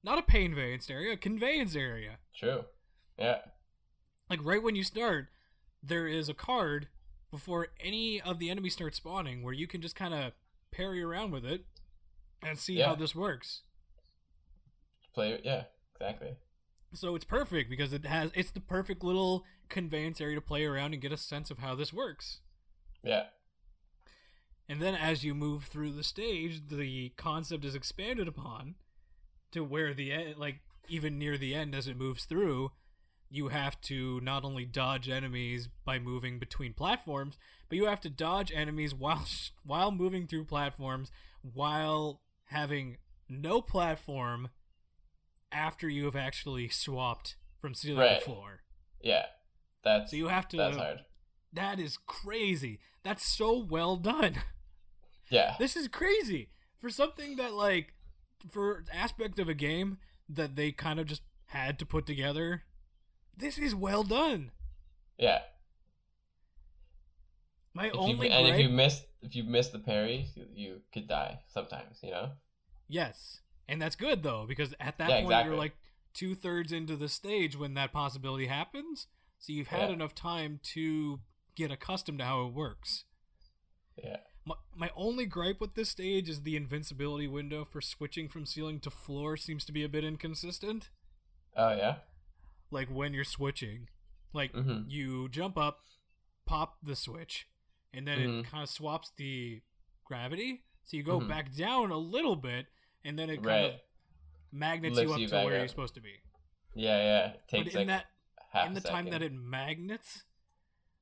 Not 0.03 0.19
a 0.19 0.21
painveyance 0.21 0.89
area, 0.91 1.13
a 1.13 1.17
conveyance 1.17 1.73
area. 1.75 2.17
true. 2.35 2.65
Yeah, 3.17 3.39
Like 4.29 4.43
right 4.43 4.61
when 4.61 4.75
you 4.75 4.83
start, 4.83 5.29
there 5.81 6.05
is 6.07 6.29
a 6.29 6.33
card 6.35 6.87
before 7.31 7.69
any 7.79 8.21
of 8.21 8.37
the 8.39 8.49
enemies 8.51 8.73
start 8.73 8.93
spawning 8.93 9.41
where 9.41 9.53
you 9.53 9.65
can 9.67 9.81
just 9.81 9.95
kind 9.95 10.13
of 10.13 10.33
parry 10.71 11.01
around 11.01 11.31
with 11.31 11.43
it 11.45 11.65
and 12.43 12.59
see 12.59 12.73
Yeah. 12.75 12.87
how 12.89 12.95
this 12.95 13.15
works. 13.15 13.63
play. 15.13 15.39
Yeah, 15.43 15.63
exactly. 15.95 16.35
So 16.93 17.15
it's 17.15 17.25
perfect 17.25 17.69
because 17.71 17.91
it 17.91 18.05
has 18.05 18.31
it's 18.35 18.51
the 18.51 18.59
perfect 18.59 19.03
little 19.03 19.43
conveyance 19.69 20.21
area 20.21 20.35
to 20.35 20.41
play 20.41 20.63
around 20.65 20.93
and 20.93 21.01
get 21.01 21.11
a 21.11 21.17
sense 21.17 21.49
of 21.49 21.57
how 21.59 21.73
this 21.73 21.91
works. 21.91 22.41
Yeah, 23.03 23.25
And 24.69 24.81
then 24.81 24.95
as 24.95 25.23
you 25.23 25.33
move 25.33 25.63
through 25.65 25.91
the 25.93 26.03
stage, 26.03 26.67
the 26.69 27.09
concept 27.15 27.63
is 27.63 27.75
expanded 27.75 28.27
upon 28.27 28.75
to 29.51 29.63
where 29.63 29.93
the 29.93 30.11
end, 30.11 30.37
like 30.37 30.59
even 30.89 31.17
near 31.17 31.37
the 31.37 31.55
end 31.55 31.73
as 31.73 31.87
it 31.87 31.97
moves 31.97 32.25
through, 32.25 32.71
you 33.29 33.47
have 33.49 33.79
to 33.81 34.19
not 34.21 34.43
only 34.43 34.65
dodge 34.65 35.09
enemies 35.09 35.69
by 35.85 35.99
moving 35.99 36.37
between 36.39 36.73
platforms, 36.73 37.37
but 37.69 37.77
you 37.77 37.85
have 37.85 38.01
to 38.01 38.09
dodge 38.09 38.51
enemies 38.53 38.93
while 38.93 39.25
while 39.65 39.91
moving 39.91 40.27
through 40.27 40.45
platforms 40.45 41.11
while 41.41 42.21
having 42.45 42.97
no 43.29 43.61
platform 43.61 44.49
after 45.51 45.87
you 45.89 46.05
have 46.05 46.15
actually 46.15 46.67
swapped 46.69 47.35
from 47.61 47.73
ceiling 47.73 47.99
Right. 47.99 48.19
to 48.19 48.25
floor. 48.25 48.61
Yeah, 49.01 49.25
that's 49.83 50.11
So 50.11 50.17
you 50.17 50.27
have 50.27 50.47
to. 50.49 50.57
that's 50.57 50.77
hard. 50.77 50.99
That 51.53 51.79
is 51.79 51.97
crazy. 52.05 52.79
That's 53.03 53.23
so 53.25 53.57
well 53.57 53.95
done. 53.95 54.35
Yeah, 55.29 55.55
This 55.59 55.75
is 55.75 55.87
crazy 55.87 56.49
for 56.77 56.89
something 56.89 57.35
that 57.37 57.53
like 57.53 57.93
for 58.49 58.83
aspect 58.93 59.39
of 59.39 59.49
a 59.49 59.53
game 59.53 59.97
that 60.29 60.55
they 60.55 60.71
kind 60.71 60.99
of 60.99 61.05
just 61.07 61.21
had 61.47 61.77
to 61.79 61.85
put 61.85 62.05
together. 62.05 62.63
This 63.35 63.57
is 63.57 63.75
well 63.75 64.03
done. 64.03 64.51
yeah. 65.17 65.41
My 67.73 67.87
If 67.87 67.93
you, 67.93 67.99
only 67.99 68.29
and 68.29 68.47
if 68.47 68.59
you 68.59 68.69
miss 68.69 69.03
if 69.21 69.35
you 69.35 69.43
miss 69.43 69.67
the 69.69 69.79
parry, 69.79 70.27
you, 70.35 70.45
you 70.55 70.81
could 70.91 71.07
die 71.07 71.39
sometimes. 71.47 71.99
You 72.01 72.11
know. 72.11 72.31
yes, 72.87 73.41
and 73.67 73.81
that's 73.81 73.95
good 73.95 74.23
though 74.23 74.45
because 74.47 74.73
at 74.79 74.97
that 74.97 75.09
Yeah, 75.09 75.15
point 75.17 75.25
exactly. 75.27 75.49
you're 75.51 75.59
like 75.59 75.75
two 76.13 76.33
thirds 76.33 76.71
into 76.71 76.95
the 76.95 77.09
stage 77.09 77.55
when 77.55 77.75
that 77.75 77.91
possibility 77.93 78.47
happens, 78.47 79.07
so 79.37 79.53
you've 79.53 79.67
had 79.67 79.89
Yeah. 79.89 79.95
enough 79.95 80.15
time 80.15 80.59
to 80.73 81.19
get 81.55 81.69
accustomed 81.71 82.17
to 82.19 82.25
how 82.25 82.47
it 82.47 82.53
works. 82.53 83.03
Yeah. 84.03 84.17
My, 84.47 84.55
my 84.73 84.91
only 84.95 85.25
gripe 85.25 85.59
with 85.59 85.75
this 85.75 85.89
stage 85.89 86.29
is 86.29 86.43
the 86.43 86.55
invincibility 86.55 87.27
window 87.27 87.65
for 87.65 87.81
switching 87.81 88.29
from 88.29 88.45
ceiling 88.45 88.79
to 88.81 88.89
floor 88.89 89.35
seems 89.35 89.65
to 89.65 89.73
be 89.73 89.83
a 89.83 89.89
bit 89.89 90.05
inconsistent. 90.05 90.89
Oh 91.57 91.75
yeah. 91.75 91.95
Like 92.71 92.87
when 92.87 93.13
you're 93.13 93.25
switching, 93.25 93.89
like 94.31 94.53
Mhm. 94.53 94.85
you 94.89 95.27
jump 95.27 95.57
up, 95.57 95.81
pop 96.45 96.77
the 96.81 96.95
switch, 96.95 97.47
and 97.93 98.07
then 98.07 98.19
it 98.19 98.27
Mhm. 98.27 98.45
kind 98.45 98.63
of 98.63 98.69
swaps 98.69 99.11
the 99.17 99.61
gravity. 100.05 100.63
So 100.85 100.95
you 100.95 101.03
go 101.03 101.19
Mhm. 101.19 101.27
back 101.27 101.53
down 101.53 101.91
a 101.91 101.97
little 101.97 102.37
bit, 102.37 102.67
and 103.03 103.19
then 103.19 103.29
it 103.29 103.37
kind 103.37 103.45
Right. 103.47 103.73
of 103.73 103.81
magnets 104.51 104.95
Lifts 104.95 105.09
you 105.09 105.13
up 105.15 105.19
you 105.19 105.27
to 105.27 105.35
where 105.35 105.45
up. 105.45 105.51
you're 105.59 105.67
supposed 105.67 105.95
to 105.95 106.01
be. 106.01 106.21
Yeah, 106.73 106.97
yeah. 106.97 107.27
It 107.33 107.41
But 107.51 107.67
in 107.67 107.87
like 107.87 108.05
that 108.53 108.67
in 108.67 108.73
the 108.75 108.79
a 108.79 108.83
time 108.83 109.09
that 109.09 109.21
it 109.21 109.33
magnets, 109.33 110.23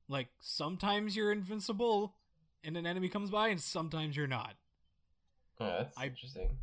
like 0.08 0.30
sometimes 0.40 1.14
you're 1.14 1.30
invincible 1.30 2.16
and 2.66 2.76
an 2.76 2.86
enemy 2.86 3.08
comes 3.08 3.30
by, 3.30 3.48
and 3.48 3.60
sometimes 3.60 4.16
you're 4.16 4.26
not. 4.26 4.54
Oh, 5.60 5.66
that's 5.66 5.96
I- 5.96 6.06
interesting. 6.06 6.58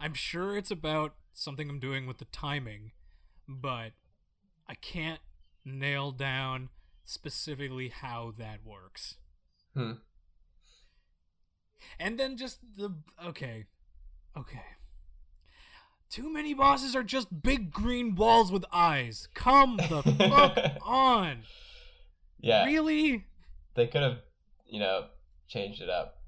I'm 0.00 0.14
sure 0.14 0.56
it's 0.56 0.70
about 0.70 1.14
something 1.34 1.68
I'm 1.68 1.80
doing 1.80 2.06
with 2.06 2.18
the 2.18 2.24
timing, 2.26 2.92
but 3.48 3.90
I 4.68 4.74
can't 4.74 5.20
nail 5.64 6.12
down 6.12 6.68
specifically 7.04 7.88
how 7.88 8.32
that 8.38 8.60
works. 8.64 9.16
Hmm. 9.74 9.92
And 11.98 12.18
then 12.18 12.36
just 12.36 12.58
the 12.76 12.94
okay. 13.26 13.64
Okay. 14.36 14.62
Too 16.10 16.32
many 16.32 16.54
bosses 16.54 16.96
are 16.96 17.02
just 17.02 17.42
big 17.42 17.70
green 17.70 18.14
walls 18.14 18.50
with 18.50 18.64
eyes. 18.72 19.28
Come 19.34 19.76
the 19.76 20.02
fuck 20.18 20.58
on. 20.82 21.40
Yeah, 22.40 22.64
Really? 22.64 23.24
they 23.74 23.88
could 23.88 24.02
have, 24.02 24.18
you 24.66 24.78
know, 24.80 25.06
changed 25.48 25.80
it 25.82 25.90
up. 25.90 26.18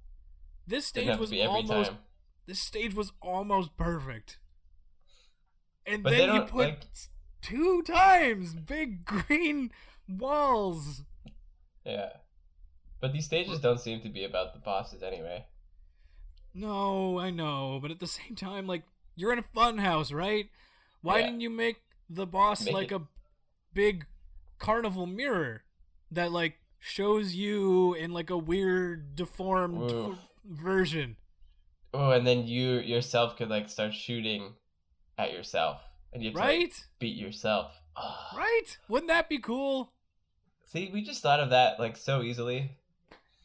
This 0.67 0.87
stage 0.87 1.17
was 1.19 1.33
almost 1.33 1.91
time. 1.91 1.99
this 2.47 2.61
stage 2.61 2.95
was 2.95 3.13
almost 3.23 3.77
perfect. 3.77 4.39
And 5.87 6.03
But 6.03 6.11
then 6.11 6.35
you 6.35 6.43
put 6.43 6.69
like- 6.69 6.85
two 7.43 7.83
times 7.83 8.55
big 8.55 9.05
green 9.05 9.71
walls. 10.09 11.03
Yeah, 11.85 12.11
but 13.01 13.13
these 13.13 13.25
stages 13.25 13.59
don't 13.61 13.81
seem 13.81 14.01
to 14.03 14.09
be 14.09 14.25
about 14.25 14.53
the 14.53 14.61
bosses 14.61 15.03
anyway. 15.03 15.47
No, 16.53 17.19
I 17.19 17.31
know, 17.31 17.79
but 17.81 17.91
at 17.91 18.01
the 18.01 18.07
same 18.07 18.35
time, 18.37 18.67
like 18.67 18.83
you're 19.17 19.33
in 19.33 19.39
a 19.39 19.43
fun 19.55 19.79
house, 19.79 20.13
right? 20.13 20.49
Why 21.03 21.19
Yeah. 21.21 21.27
didn't 21.27 21.41
you 21.41 21.51
make 21.51 21.77
the 22.09 22.27
boss 22.27 22.65
Make 22.65 22.75
like 22.75 22.93
it- 22.93 23.01
a 23.01 23.07
big 23.73 24.07
carnival 24.59 25.07
mirror 25.07 25.63
that 26.11 26.31
like 26.33 26.59
shows 26.81 27.35
you 27.35 27.95
in 27.95 28.13
like 28.13 28.31
a 28.31 28.39
weird 28.39 29.15
deformed 29.15 29.91
Oof. 29.91 30.19
version? 30.45 31.17
Oh, 31.93 32.11
and 32.11 32.27
then 32.27 32.47
you 32.47 32.79
yourself 32.79 33.37
could 33.37 33.49
like 33.51 33.69
start 33.69 33.95
shooting 33.95 34.55
at 35.19 35.33
yourself, 35.33 35.83
and 36.13 36.23
you 36.23 36.33
to 36.33 36.39
like, 36.39 36.73
beat 36.99 37.17
yourself. 37.17 37.81
Ah. 37.97 38.33
Right? 38.37 38.79
Wouldn't 38.89 39.09
that 39.09 39.29
be 39.29 39.39
cool? 39.39 39.93
See, 40.65 40.91
we 40.93 41.03
just 41.03 41.23
thought 41.23 41.41
of 41.41 41.51
that 41.51 41.79
like 41.79 41.97
so 41.97 42.23
easily. 42.23 42.77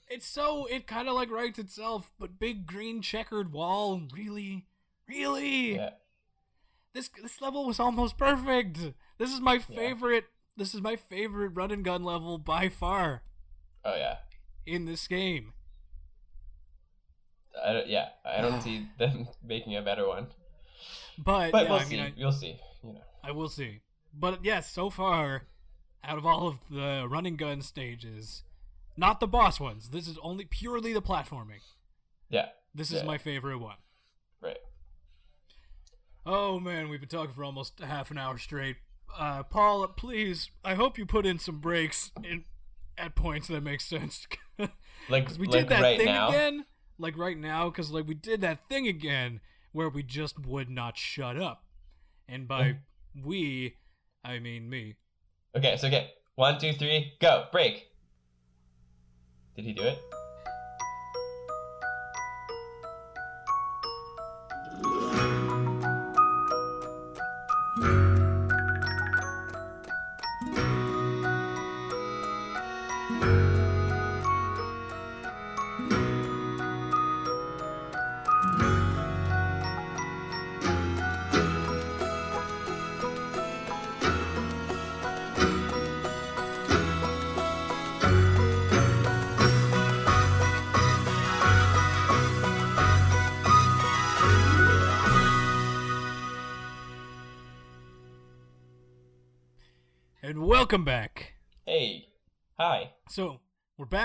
It's 0.07 0.27
so 0.27 0.67
it 0.67 0.85
kind 0.85 1.09
of 1.09 1.15
like 1.15 1.31
writes 1.31 1.57
itself, 1.59 2.11
but 2.19 2.39
big 2.39 2.67
green 2.67 3.01
checkered 3.01 3.51
wall, 3.51 4.03
really, 4.13 4.67
really. 5.09 5.75
Yeah, 5.75 5.91
This 6.93 7.09
this 7.21 7.41
level 7.41 7.65
was 7.65 7.79
almost 7.79 8.17
perfect. 8.17 8.77
This 9.17 9.33
is 9.33 9.41
my 9.41 9.57
favorite. 9.57 10.25
This 10.57 10.73
is 10.73 10.81
my 10.81 10.95
favorite 10.95 11.49
run 11.49 11.71
and 11.71 11.83
gun 11.83 12.03
level 12.03 12.37
by 12.37 12.69
far 12.69 13.23
oh 13.83 13.95
yeah, 13.95 14.17
in 14.65 14.85
this 14.85 15.07
game. 15.07 15.53
I 17.63 17.73
don't, 17.73 17.87
yeah. 17.87 18.09
I 18.25 18.41
don't 18.41 18.61
see 18.63 18.87
them 18.97 19.27
making 19.43 19.75
a 19.75 19.81
better 19.81 20.07
one, 20.07 20.27
But, 21.17 21.51
but 21.51 21.63
yeah, 21.65 21.69
we'll 21.71 21.79
I 21.79 21.83
see. 21.83 21.97
mean, 21.97 22.13
We'll 22.17 22.31
see. 22.31 22.59
You 22.83 22.93
know. 22.93 23.01
I, 23.23 23.29
I 23.29 23.31
will 23.31 23.49
see. 23.49 23.79
But 24.13 24.43
yes, 24.45 24.71
so 24.71 24.89
far, 24.89 25.43
out 26.03 26.17
of 26.17 26.25
all 26.25 26.47
of 26.47 26.59
the 26.69 27.05
run 27.09 27.25
and 27.25 27.37
gun 27.37 27.61
stages, 27.61 28.43
not 28.97 29.19
the 29.19 29.27
boss 29.27 29.59
ones. 29.59 29.89
This 29.89 30.07
is 30.07 30.17
only 30.21 30.45
purely 30.45 30.93
the 30.93 31.01
platforming. 31.01 31.59
Yeah, 32.29 32.47
This 32.73 32.91
is 32.91 33.01
Yeah. 33.01 33.07
my 33.07 33.17
favorite 33.17 33.57
one. 33.59 33.77
right. 34.41 34.57
Oh 36.25 36.59
man, 36.59 36.89
we've 36.89 36.99
been 36.99 37.09
talking 37.09 37.33
for 37.33 37.43
almost 37.43 37.79
half 37.79 38.09
an 38.09 38.17
hour 38.17 38.37
straight. 38.39 38.77
Uh, 39.17 39.43
Paul, 39.43 39.87
please, 39.87 40.49
I 40.63 40.75
hope 40.75 40.97
you 40.97 41.05
put 41.05 41.25
in 41.25 41.39
some 41.39 41.59
breaks 41.59 42.11
in 42.23 42.43
at 42.97 43.15
points 43.15 43.47
that 43.47 43.61
make 43.61 43.81
sense. 43.81 44.27
Like 45.07 45.29
we 45.37 45.45
like 45.45 45.51
did 45.51 45.69
that 45.69 45.81
right 45.81 45.97
thing 45.97 46.07
now. 46.07 46.29
again, 46.29 46.65
like 46.97 47.15
right 47.15 47.37
now, 47.37 47.69
because 47.69 47.91
like 47.91 48.07
we 48.07 48.15
did 48.15 48.41
that 48.41 48.67
thing 48.67 48.87
again 48.87 49.39
where 49.71 49.87
we 49.87 50.01
just 50.01 50.39
would 50.47 50.67
not 50.67 50.97
shut 50.97 51.37
up, 51.39 51.63
and 52.27 52.47
by 52.47 52.77
we, 53.23 53.75
I 54.23 54.39
mean 54.39 54.67
me. 54.67 54.95
Okay, 55.55 55.77
so 55.77 55.87
okay, 55.87 56.11
one, 56.35 56.57
two, 56.59 56.73
three, 56.73 57.13
go. 57.19 57.45
Break. 57.51 57.91
Did 59.55 59.65
he 59.65 59.73
do 59.73 59.83
it? 59.83 59.99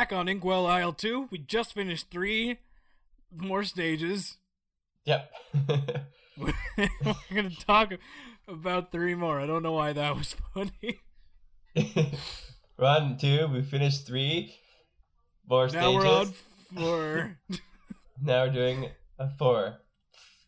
Back 0.00 0.12
on 0.14 0.28
Inkwell 0.28 0.66
Isle 0.66 0.94
Two. 0.94 1.28
We 1.30 1.36
just 1.36 1.74
finished 1.74 2.10
three 2.10 2.56
more 3.36 3.62
stages. 3.64 4.38
Yep. 5.04 5.30
we're 6.38 6.54
gonna 7.34 7.50
talk 7.50 7.92
about 8.48 8.92
three 8.92 9.14
more. 9.14 9.38
I 9.38 9.46
don't 9.46 9.62
know 9.62 9.72
why 9.72 9.92
that 9.92 10.16
was 10.16 10.34
funny. 10.54 11.02
One, 12.76 13.18
two. 13.18 13.46
We 13.48 13.60
finished 13.60 14.06
three. 14.06 14.54
More 15.46 15.68
Now 15.68 15.70
stages. 15.70 15.94
we're 15.94 16.06
on 16.08 16.32
four. 16.74 17.38
Now 18.22 18.44
we're 18.44 18.52
doing 18.52 18.90
a 19.18 19.28
four. 19.38 19.80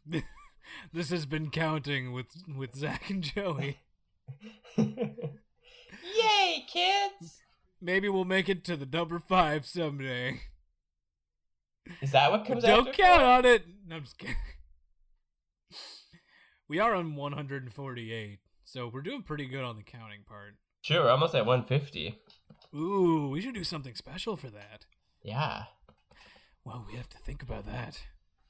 this 0.94 1.10
has 1.10 1.26
been 1.26 1.50
counting 1.50 2.12
with 2.12 2.26
with 2.56 2.74
Zach 2.74 3.10
and 3.10 3.22
Joey. 3.22 3.80
Yay, 4.78 6.64
kids! 6.72 7.42
Maybe 7.82 8.08
we'll 8.08 8.24
make 8.24 8.48
it 8.48 8.62
to 8.64 8.76
the 8.76 8.86
number 8.86 9.18
five 9.18 9.66
someday. 9.66 10.40
Is 12.00 12.12
that 12.12 12.30
what 12.30 12.46
comes 12.46 12.62
don't 12.62 12.92
count 12.92 13.22
on 13.22 13.44
it. 13.44 13.64
No, 13.88 13.96
I'm 13.96 14.02
just 14.04 14.16
kidding. 14.18 14.36
we 16.68 16.78
are 16.78 16.94
on 16.94 17.16
148, 17.16 18.38
so 18.64 18.88
we're 18.92 19.02
doing 19.02 19.22
pretty 19.22 19.46
good 19.46 19.64
on 19.64 19.76
the 19.76 19.82
counting 19.82 20.20
part. 20.24 20.54
Sure, 20.82 21.02
we're 21.02 21.10
almost 21.10 21.34
at 21.34 21.44
150. 21.44 22.18
Ooh, 22.74 23.28
we 23.30 23.40
should 23.40 23.54
do 23.54 23.64
something 23.64 23.96
special 23.96 24.36
for 24.36 24.48
that. 24.50 24.86
Yeah. 25.24 25.64
Well, 26.64 26.86
we 26.88 26.96
have 26.96 27.08
to 27.08 27.18
think 27.18 27.42
about 27.42 27.66
that. 27.66 28.00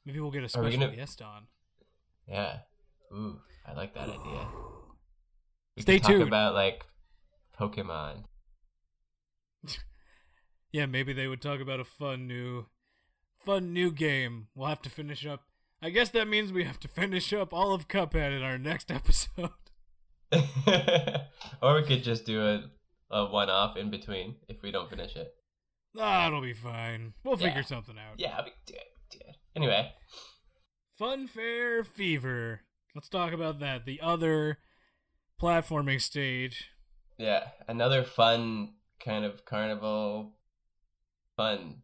Maybe 0.05 0.21
we'll 0.21 0.31
get 0.31 0.45
a 0.45 0.49
special 0.51 0.71
gonna- 0.79 0.95
guest 0.95 1.23
on. 1.23 1.47
Yeah. 2.29 2.59
Ooh, 3.15 3.41
I 3.67 3.73
like 3.73 3.95
that 3.95 4.11
idea. 4.11 4.47
We 5.77 5.83
Stay 5.83 5.99
tuned. 5.99 6.23
about 6.23 6.53
like 6.55 6.85
Pokemon. 7.59 8.25
Yeah, 10.73 10.87
maybe 10.87 11.13
they 11.13 11.27
would 11.27 11.43
talk 11.43 11.61
about 11.61 11.81
a 11.81 11.85
fun 11.85 12.27
new, 12.27 12.65
fun 13.45 13.75
new 13.75 13.91
game. 13.93 14.47
We'll 14.55 14.69
have 14.71 14.81
to 14.83 14.89
finish 14.91 15.27
up. 15.27 15.43
I 15.83 15.91
guess 15.91 16.09
that 16.11 16.27
means 16.29 16.51
we 16.51 16.65
have 16.65 16.81
to 16.81 16.89
finish 16.89 17.31
up 17.35 17.53
all 17.53 17.75
of 17.75 17.89
Cuphead 17.89 18.35
in 18.35 18.43
our 18.43 18.57
next 18.57 18.91
episode. 18.91 19.51
or 21.63 21.75
we 21.75 21.83
could 21.83 22.03
just 22.03 22.25
do 22.25 22.41
a, 22.43 22.71
a 23.15 23.27
one 23.27 23.51
off 23.51 23.77
in 23.77 23.91
between 23.91 24.37
if 24.49 24.63
we 24.63 24.71
don't 24.71 24.89
finish 24.89 25.15
it. 25.15 25.35
Ah, 25.99 26.29
it'll 26.29 26.41
be 26.41 26.55
fine. 26.55 27.13
We'll 27.23 27.37
figure 27.37 27.63
something 27.63 27.97
out. 27.99 28.15
Yeah, 28.19 28.41
we 28.43 28.53
do 28.65 28.73
it. 28.73 28.87
we 29.13 29.19
do 29.19 29.25
it. 29.29 29.37
Anyway, 29.55 29.93
Funfair 30.99 31.85
Fever. 31.87 32.63
Let's 32.95 33.11
talk 33.11 33.33
about 33.35 33.61
that. 33.61 33.85
The 33.85 34.01
other 34.01 34.59
platforming 35.41 36.01
stage. 36.01 36.69
yeah, 37.19 37.49
another 37.69 38.03
fun 38.03 38.75
kind 39.05 39.25
of 39.25 39.45
carnival 39.45 40.33
fun 41.37 41.83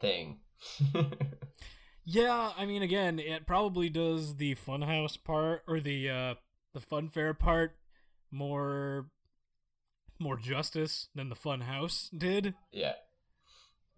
thing. 0.00 0.38
Yeah, 2.04 2.50
I 2.56 2.66
mean, 2.66 2.82
again, 2.82 3.18
it 3.20 3.46
probably 3.46 3.88
does 3.88 4.36
the 4.36 4.54
funhouse 4.56 5.22
part 5.22 5.62
or 5.68 5.78
the 5.80 6.10
uh, 6.10 6.34
the 6.74 6.80
funfair 6.80 7.38
part 7.38 7.76
more 8.32 9.06
more 10.18 10.36
justice 10.36 11.08
than 11.14 11.28
the 11.28 11.36
funhouse 11.36 12.08
did. 12.16 12.54
yeah. 12.72 12.94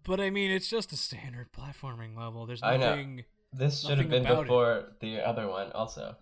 But 0.03 0.19
I 0.19 0.29
mean, 0.29 0.51
it's 0.51 0.69
just 0.69 0.91
a 0.91 0.97
standard 0.97 1.47
platforming 1.53 2.15
level. 2.15 2.45
There's 2.45 2.61
I 2.61 2.75
know. 2.77 2.89
nothing. 2.89 3.23
This 3.53 3.81
should 3.81 3.97
have 3.97 4.09
been 4.09 4.25
about 4.25 4.39
it. 4.39 4.43
before 4.43 4.83
the 4.99 5.25
other 5.25 5.47
one 5.47 5.71
also. 5.71 6.17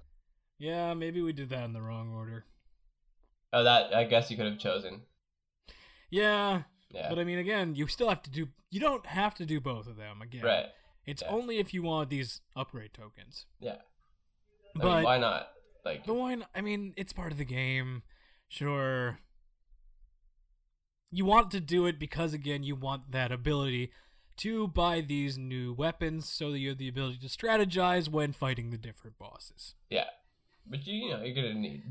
Yeah, 0.59 0.93
maybe 0.93 1.21
we 1.21 1.33
did 1.33 1.49
that 1.49 1.63
in 1.65 1.73
the 1.73 1.81
wrong 1.81 2.13
order. 2.13 2.45
Oh, 3.51 3.63
that 3.63 3.93
I 3.93 4.03
guess 4.03 4.29
you 4.29 4.37
could 4.37 4.45
have 4.45 4.59
chosen. 4.59 5.01
Yeah, 6.11 6.63
Yeah. 6.93 7.09
but 7.09 7.17
I 7.17 7.23
mean, 7.23 7.39
again, 7.39 7.73
you 7.75 7.87
still 7.87 8.09
have 8.09 8.21
to 8.23 8.29
do. 8.29 8.49
You 8.69 8.79
don't 8.79 9.05
have 9.07 9.33
to 9.35 9.45
do 9.45 9.59
both 9.59 9.87
of 9.87 9.95
them. 9.97 10.21
Again, 10.21 10.43
right. 10.43 10.65
It's 11.05 11.23
yeah. 11.23 11.29
only 11.31 11.57
if 11.57 11.73
you 11.73 11.81
want 11.81 12.09
these 12.11 12.41
upgrade 12.55 12.93
tokens. 12.93 13.47
Yeah. 13.59 13.77
I 14.75 14.79
But 14.79 14.95
mean, 14.95 15.03
why 15.03 15.17
not? 15.17 15.49
Like 15.83 16.05
the 16.05 16.13
one, 16.13 16.45
I 16.53 16.61
mean, 16.61 16.93
it's 16.95 17.11
part 17.13 17.31
of 17.31 17.37
the 17.39 17.45
game. 17.45 18.03
Sure. 18.47 19.17
You 21.09 21.25
want 21.25 21.51
to 21.51 21.59
do 21.59 21.87
it 21.87 21.97
because, 21.99 22.33
again, 22.33 22.63
you 22.63 22.75
want 22.75 23.11
that 23.11 23.31
ability 23.31 23.91
to 24.37 24.67
buy 24.67 25.01
these 25.01 25.37
new 25.37 25.73
weapons 25.73 26.29
so 26.29 26.51
that 26.51 26.59
you 26.59 26.69
have 26.69 26.77
the 26.77 26.87
ability 26.87 27.17
to 27.19 27.27
strategize 27.27 28.07
when 28.07 28.31
fighting 28.31 28.69
the 28.69 28.77
different 28.77 29.17
bosses. 29.17 29.75
Yeah. 29.89 30.05
But 30.65 30.85
you, 30.87 30.93
you 31.05 31.09
know, 31.09 31.21
you're 31.23 31.35
gonna 31.35 31.53
need. 31.53 31.83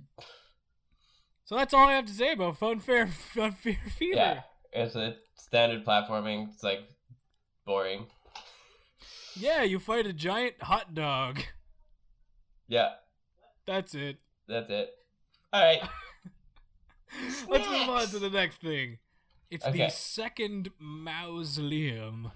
So 1.51 1.57
that's 1.57 1.75
all 1.75 1.89
I 1.89 1.95
have 1.95 2.07
to 2.07 2.13
say 2.13 2.31
about 2.31 2.61
Funfair, 2.61 3.09
Funfair 3.35 3.77
Fever. 3.99 4.15
Yeah. 4.17 4.41
It's 4.73 4.95
a 4.95 5.17
standard 5.35 5.85
platforming. 5.85 6.51
It's 6.55 6.63
like 6.63 6.79
boring. 7.67 8.07
Yeah, 9.35 9.65
you 9.65 9.81
fight 9.81 10.07
a 10.07 10.13
giant 10.13 10.63
hot 10.63 10.95
dog. 10.95 11.41
Yeah. 12.69 12.91
That's 13.67 13.97
it. 13.97 14.19
That's 14.47 14.71
it. 14.71 14.91
All 15.53 15.61
right. 15.61 15.83
Let's 17.49 17.69
move 17.69 17.89
on 17.89 18.07
to 18.07 18.21
the 18.21 18.31
next 18.31 18.61
thing. 18.61 18.99
It's 19.51 19.67
Okay. 19.67 19.87
the 19.87 19.91
second 19.91 20.71
mausoleum. 20.79 22.31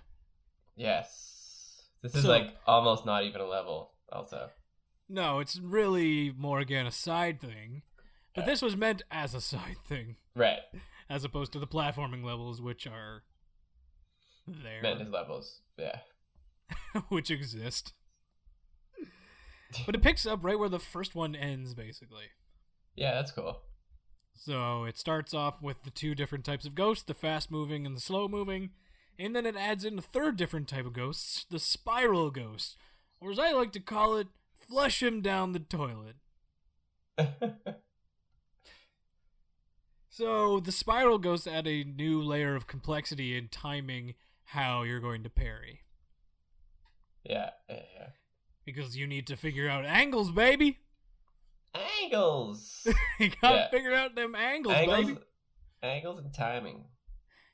yes. 0.74 1.84
This 2.02 2.16
is 2.16 2.24
So- 2.24 2.30
like 2.30 2.56
almost 2.66 3.06
not 3.06 3.22
even 3.22 3.40
a 3.40 3.46
level. 3.46 3.92
Also. 4.10 4.50
No, 5.08 5.38
it's 5.38 5.60
really 5.60 6.32
more 6.36 6.58
again 6.58 6.84
a 6.84 6.90
side 6.90 7.40
thing. 7.40 7.82
But 8.34 8.46
this 8.46 8.62
was 8.62 8.76
meant 8.76 9.02
as 9.10 9.34
a 9.34 9.40
side 9.40 9.76
thing, 9.86 10.16
Right. 10.34 10.60
as 11.08 11.24
opposed 11.24 11.52
to 11.52 11.58
the 11.58 11.66
platforming 11.66 12.24
levels, 12.24 12.60
which 12.60 12.86
are 12.86 13.22
there, 14.46 14.82
Meant 14.82 15.00
as 15.02 15.08
levels. 15.08 15.60
Yeah. 15.78 16.00
which 17.08 17.30
exist. 17.30 17.92
But 19.86 19.94
it 19.94 20.02
picks 20.02 20.26
up 20.26 20.44
right 20.44 20.58
where 20.58 20.68
the 20.68 20.78
first 20.78 21.14
one 21.14 21.34
ends, 21.34 21.74
basically. 21.74 22.26
Yeah, 22.94 23.14
that's 23.14 23.32
cool. 23.32 23.60
So 24.34 24.84
it 24.84 24.98
starts 24.98 25.32
off 25.34 25.62
with 25.62 25.82
the 25.84 25.90
two 25.90 26.14
different 26.14 26.44
types 26.44 26.66
of 26.66 26.74
ghosts, 26.74 27.04
the 27.04 27.14
fast 27.14 27.50
moving 27.50 27.86
and 27.86 27.96
the 27.96 28.00
slow 28.00 28.26
moving, 28.28 28.70
and 29.18 29.34
then 29.34 29.46
it 29.46 29.56
adds 29.56 29.84
in 29.84 29.98
a 29.98 30.02
third 30.02 30.36
different 30.36 30.68
type 30.68 30.86
of 30.86 30.92
ghosts, 30.92 31.46
the 31.48 31.58
spiral 31.60 32.30
ghost, 32.30 32.76
or 33.20 33.30
as 33.30 33.38
I 33.38 33.52
like 33.52 33.72
to 33.72 33.80
call 33.80 34.16
it, 34.16 34.26
flush 34.56 35.02
him 35.02 35.20
down 35.22 35.52
the 35.52 35.60
toilet. 35.60 36.16
So 40.16 40.60
the 40.60 40.70
spiral 40.70 41.18
goes 41.18 41.42
to 41.42 41.52
add 41.52 41.66
a 41.66 41.82
new 41.82 42.22
layer 42.22 42.54
of 42.54 42.68
complexity 42.68 43.36
in 43.36 43.48
timing 43.48 44.14
how 44.44 44.84
you're 44.84 45.00
going 45.00 45.24
to 45.24 45.28
parry. 45.28 45.80
yeah. 47.24 47.50
Yeah. 47.68 47.80
yeah. 47.98 48.06
Because 48.64 48.96
you 48.96 49.08
need 49.08 49.26
to 49.26 49.36
figure 49.36 49.68
out 49.68 49.84
angles, 49.84 50.30
baby! 50.30 50.78
Angles. 52.04 52.86
you 53.18 53.30
gotta 53.42 53.56
Yeah. 53.56 53.70
figure 53.70 53.92
out 53.92 54.14
them 54.14 54.36
angles, 54.36 54.76
angles. 54.76 55.04
baby! 55.04 55.18
Angles 55.82 56.18
and 56.20 56.32
timing. 56.32 56.84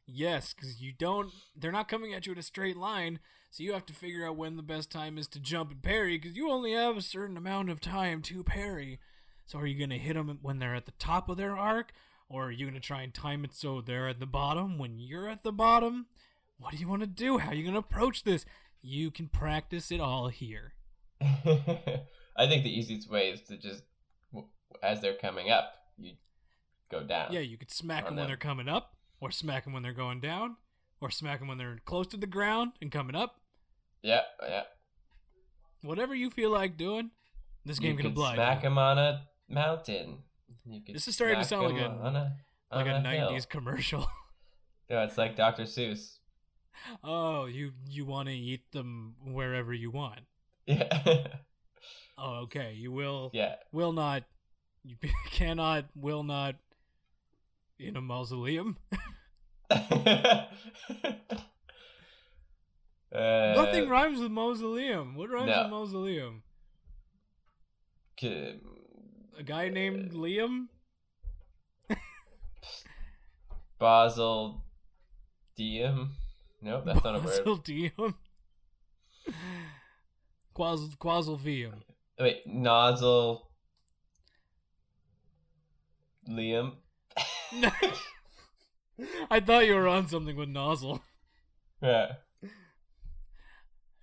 Yes, 0.06 0.52
because 0.52 0.82
you 0.82 0.92
don't. 0.92 1.32
They're 1.56 1.72
not 1.72 1.88
coming 1.88 2.12
at 2.12 2.26
you 2.26 2.32
in 2.32 2.38
a 2.38 2.42
straight 2.42 2.76
line, 2.76 3.20
so 3.50 3.62
you 3.62 3.72
have 3.72 3.86
to 3.86 3.94
figure 3.94 4.26
out 4.26 4.36
when 4.36 4.56
the 4.56 4.62
best 4.62 4.90
time 4.92 5.16
is 5.16 5.28
to 5.28 5.40
jump 5.40 5.70
and 5.70 5.82
parry. 5.82 6.18
Because 6.18 6.36
you 6.36 6.50
only 6.50 6.72
have 6.72 6.98
a 6.98 7.02
certain 7.02 7.38
amount 7.38 7.70
of 7.70 7.80
time 7.80 8.20
to 8.22 8.44
parry. 8.44 9.00
So 9.46 9.58
are 9.60 9.66
you 9.66 9.80
gonna 9.80 9.96
hit 9.98 10.12
them 10.14 10.38
when 10.42 10.58
they're 10.58 10.74
at 10.74 10.84
the 10.84 10.92
top 10.92 11.28
of 11.30 11.38
their 11.38 11.56
arc, 11.56 11.92
or 12.30 12.46
are 12.46 12.50
you 12.50 12.64
gonna 12.64 12.80
try 12.80 13.02
and 13.02 13.12
time 13.12 13.44
it 13.44 13.52
so 13.52 13.82
they're 13.82 14.08
at 14.08 14.20
the 14.20 14.26
bottom 14.26 14.78
when 14.78 14.98
you're 14.98 15.28
at 15.28 15.42
the 15.42 15.52
bottom? 15.52 16.06
What 16.58 16.72
do 16.72 16.78
you 16.78 16.88
want 16.88 17.02
to 17.02 17.06
do? 17.06 17.38
How 17.38 17.50
are 17.50 17.54
you 17.54 17.64
gonna 17.64 17.78
approach 17.80 18.22
this? 18.22 18.46
You 18.80 19.10
can 19.10 19.28
practice 19.28 19.90
it 19.90 20.00
all 20.00 20.28
here. 20.28 20.74
I 21.20 22.46
think 22.46 22.62
the 22.62 22.70
easiest 22.70 23.10
way 23.10 23.30
is 23.30 23.42
to 23.42 23.58
just, 23.58 23.82
as 24.82 25.00
they're 25.00 25.14
coming 25.14 25.50
up, 25.50 25.74
you 25.98 26.12
go 26.90 27.02
down. 27.02 27.32
Yeah, 27.32 27.40
you 27.40 27.58
could 27.58 27.70
smack 27.70 28.06
them 28.06 28.16
when 28.16 28.28
they're 28.28 28.36
coming 28.36 28.68
up, 28.68 28.94
or 29.20 29.30
smack 29.30 29.64
them 29.64 29.72
when 29.72 29.82
they're 29.82 29.92
going 29.92 30.20
down, 30.20 30.56
or 31.00 31.10
smack 31.10 31.40
them 31.40 31.48
when 31.48 31.58
they're 31.58 31.80
close 31.84 32.06
to 32.08 32.16
the 32.16 32.26
ground 32.26 32.72
and 32.80 32.90
coming 32.90 33.16
up. 33.16 33.40
Yeah, 34.02 34.22
yeah. 34.42 34.62
Whatever 35.82 36.14
you 36.14 36.30
feel 36.30 36.50
like 36.50 36.76
doing, 36.76 37.10
this 37.64 37.78
game 37.78 37.92
you 37.92 37.96
can 37.96 38.04
can 38.04 38.12
oblige. 38.12 38.36
smack 38.36 38.62
them 38.62 38.78
on 38.78 38.98
a 38.98 39.26
mountain. 39.48 40.18
This 40.92 41.08
is 41.08 41.14
starting 41.14 41.38
to 41.38 41.44
sound 41.44 41.72
like 41.72 41.82
a- 41.82 41.88
on 41.88 42.16
a 42.16 42.36
like 42.72 42.86
a 42.86 42.92
on 42.94 43.06
a 43.06 43.10
hill. 43.10 43.30
'90s 43.32 43.48
commercial. 43.48 44.06
No, 44.90 45.04
it's 45.04 45.16
like 45.16 45.36
Dr. 45.36 45.62
Seuss. 45.66 46.18
oh, 47.04 47.44
you 47.46 47.70
you 47.88 48.04
want 48.04 48.28
to 48.28 48.34
eat 48.34 48.72
them 48.72 49.14
wherever 49.24 49.72
you 49.72 49.92
want. 49.92 50.22
Yeah, 50.66 51.26
Oh, 52.18 52.40
okay. 52.50 52.72
You 52.74 52.90
will 52.90 53.30
yeah. 53.32 53.54
will 53.70 53.92
not. 53.92 54.24
You 54.82 54.96
cannot 55.30 55.84
will 55.94 56.24
not 56.24 56.56
in 57.78 57.96
a 57.96 58.00
mausoleum. 58.00 58.78
uh, 59.70 60.46
Nothing 63.12 63.88
rhymes 63.88 64.20
with 64.20 64.30
mausoleum. 64.30 65.14
What 65.14 65.30
rhymes 65.30 65.50
no. 65.50 65.62
with 65.62 65.70
mausoleum? 65.70 66.42
A 69.40 69.42
guy 69.42 69.70
named 69.70 70.12
Liam. 70.12 70.66
Basel 73.78 74.62
Diem. 75.56 76.10
Nope, 76.60 76.82
that's 76.84 77.02
not 77.02 77.16
a 77.16 77.20
word. 77.20 78.14
Quas 80.52 80.94
Quasilvium. 80.96 81.72
Wait, 82.18 82.46
nozzle. 82.46 83.48
Liam. 86.28 86.74
I 89.30 89.40
thought 89.40 89.66
you 89.66 89.74
were 89.74 89.88
on 89.88 90.06
something 90.06 90.36
with 90.36 90.50
nozzle. 90.50 91.00
Yeah. 91.80 92.16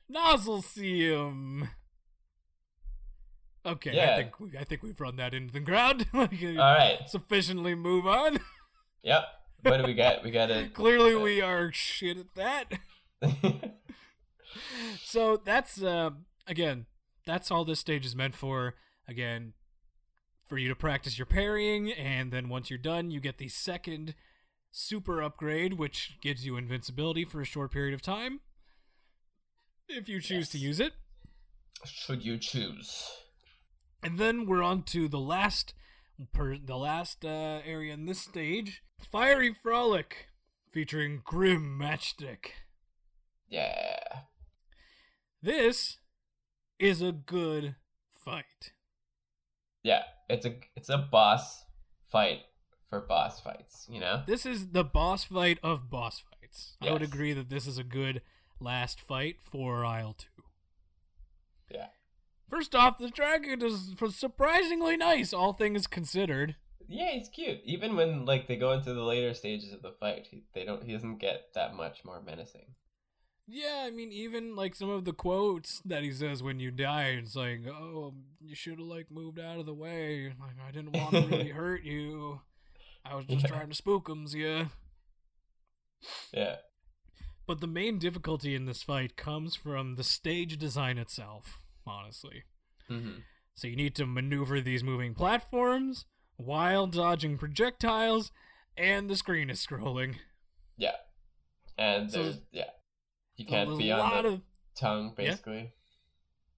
Nozzle 0.10 0.64
Nozzleseum. 0.64 1.70
Okay, 3.66 4.02
I 4.02 4.16
think 4.16 4.40
we, 4.40 4.58
I 4.58 4.64
think 4.64 4.84
we've 4.84 5.00
run 5.00 5.18
that 5.18 5.34
into 5.34 5.52
the 5.52 5.60
ground. 5.60 6.06
we 6.14 6.58
All 6.58 6.74
right. 6.74 7.00
sufficiently 7.08 7.76
move 7.76 8.06
on. 8.08 8.40
Yep. 9.04 9.24
What 9.62 9.78
do 9.78 9.84
we 9.84 9.94
got? 9.94 10.24
We 10.24 10.32
got 10.32 10.52
a. 10.52 10.68
Clearly, 10.74 11.16
we 11.16 11.40
are 11.40 11.72
shit 11.72 12.18
at 12.18 12.36
that. 12.36 12.74
So 15.02 15.40
that's 15.46 15.82
uh, 15.82 16.10
again, 16.46 16.88
that's 17.26 17.52
all 17.52 17.64
this 17.64 17.80
stage 17.80 18.06
is 18.06 18.16
meant 18.16 18.36
for. 18.36 18.76
Again, 19.08 19.54
for 20.46 20.58
you 20.58 20.68
to 20.68 20.76
practice 20.76 21.18
your 21.18 21.26
parrying, 21.26 21.92
and 21.92 22.32
then 22.32 22.50
once 22.50 22.70
you're 22.70 22.78
done, 22.78 23.10
you 23.12 23.22
get 23.22 23.38
the 23.38 23.48
second 23.48 24.16
super 24.72 25.22
upgrade, 25.22 25.74
which 25.74 26.18
gives 26.22 26.46
you 26.46 26.58
invincibility 26.58 27.24
for 27.24 27.40
a 27.40 27.46
short 27.46 27.72
period 27.72 27.94
of 27.94 28.02
time. 28.02 28.42
If 29.88 30.10
you 30.10 30.20
choose 30.20 30.50
to 30.50 30.58
use 30.58 30.82
it. 30.82 30.94
Should 31.86 32.26
you 32.26 32.38
choose? 32.38 33.10
And 34.04 34.18
then 34.18 34.46
we're 34.46 34.64
on 34.64 34.84
to 34.84 35.08
the 35.08 35.20
last 35.20 35.74
per 36.34 36.58
the 36.58 36.78
last 36.78 37.24
uh, 37.26 37.62
area 37.66 37.94
in 37.94 38.06
this 38.06 38.20
stage, 38.20 38.82
Fiery 39.00 39.54
Frolic, 39.54 40.28
featuring 40.72 41.22
Grim 41.24 41.78
Matchstick. 41.80 42.52
Yeah. 43.50 44.22
This 45.42 45.98
is 46.80 47.02
a 47.02 47.12
good 47.12 47.76
fight. 48.24 48.74
Yeah. 49.84 50.04
It's 50.30 50.46
a 50.46 50.56
it's 50.76 50.90
a 50.90 50.98
boss 50.98 51.64
fight 52.12 52.42
for 52.90 53.02
boss 53.02 53.40
fights, 53.40 53.86
you 53.90 54.00
know? 54.00 54.24
This 54.26 54.46
is 54.46 54.68
the 54.70 54.84
boss 54.84 55.26
fight 55.26 55.60
of 55.62 55.90
boss 55.90 56.22
fights. 56.22 56.76
I 56.82 56.92
would 56.92 57.02
agree 57.02 57.34
that 57.34 57.50
this 57.50 57.68
is 57.68 57.78
a 57.78 57.84
good 57.84 58.22
last 58.60 59.02
fight 59.02 59.38
for 59.42 59.86
Isle 59.86 60.16
2. 60.18 60.37
First 62.50 62.74
off, 62.76 62.98
the 62.98 63.10
dragon 63.10 63.62
is 63.62 63.94
surprisingly 64.16 64.96
nice, 64.98 65.34
all 65.34 65.54
things 65.54 65.86
considered. 65.88 66.56
Yeah, 66.88 67.12
he's 67.12 67.28
cute. 67.28 67.60
Even 67.66 67.96
when 67.98 68.26
like 68.26 68.48
they 68.48 68.56
go 68.56 68.72
into 68.72 68.94
the 68.94 69.04
later 69.04 69.34
stages 69.34 69.74
of 69.74 69.82
the 69.82 69.92
fight, 69.92 70.28
he, 70.32 70.44
they 70.54 70.64
don't 70.64 70.84
he 70.84 70.94
doesn't 70.94 71.18
get 71.18 71.54
that 71.56 71.76
much 71.76 72.06
more 72.06 72.22
menacing. 72.22 72.76
Yeah, 73.50 73.84
I 73.86 73.92
mean, 73.92 74.12
even 74.12 74.56
like 74.56 74.76
some 74.76 74.90
of 74.90 75.04
the 75.06 75.14
quotes 75.14 75.82
that 75.86 76.04
he 76.04 76.12
says 76.12 76.42
when 76.44 76.60
you 76.60 76.72
die, 76.72 77.18
it's 77.22 77.36
like, 77.36 77.62
"Oh, 77.68 78.14
you 78.42 78.56
should 78.56 78.80
have 78.80 78.88
like 78.88 79.12
moved 79.12 79.40
out 79.40 79.60
of 79.60 79.66
the 79.66 79.74
way. 79.74 80.34
Like, 80.40 80.56
I 80.66 80.72
didn't 80.72 80.92
want 80.94 81.12
to 81.12 81.28
really 81.28 81.50
hurt 81.62 81.84
you. 81.84 82.42
I 83.06 83.16
was 83.16 83.26
just 83.26 83.44
Yeah. 83.44 83.50
trying 83.50 83.70
to 83.70 83.76
spook 83.76 84.10
'ems, 84.10 84.34
yeah." 84.36 84.68
Yeah. 86.34 86.58
But 87.46 87.62
the 87.62 87.68
main 87.68 88.00
difficulty 88.00 88.54
in 88.56 88.66
this 88.66 88.84
fight 88.84 89.16
comes 89.16 89.56
from 89.56 89.96
the 89.96 90.04
stage 90.04 90.58
design 90.58 90.98
itself. 90.98 91.62
Honestly, 91.88 92.44
hmm 92.88 93.20
so 93.56 93.68
you 93.68 93.76
need 93.76 93.96
to 93.96 94.06
maneuver 94.06 94.62
these 94.62 94.84
moving 94.84 95.16
platforms 95.16 96.06
while 96.36 96.86
dodging 96.86 97.38
projectiles, 97.40 98.32
and 98.78 99.10
the 99.10 99.16
screen 99.16 99.50
is 99.50 99.66
scrolling. 99.66 100.18
Yeah. 100.78 100.96
And 101.78 102.12
So- 102.12 102.22
there's 102.24 102.42
yeah. 102.52 102.70
You 103.38 103.46
can't 103.46 103.78
be 103.78 103.92
on 103.92 104.24
the 104.24 104.30
of 104.30 104.42
tongue 104.76 105.08
Yeah. 105.18 105.26
basically. 105.32 105.74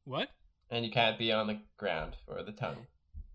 what? 0.04 0.30
And 0.70 0.84
you 0.86 0.92
can't 0.92 1.18
be 1.18 1.32
on 1.32 1.48
the 1.48 1.62
ground 1.78 2.18
or 2.28 2.44
the 2.44 2.52
tongue. 2.52 2.88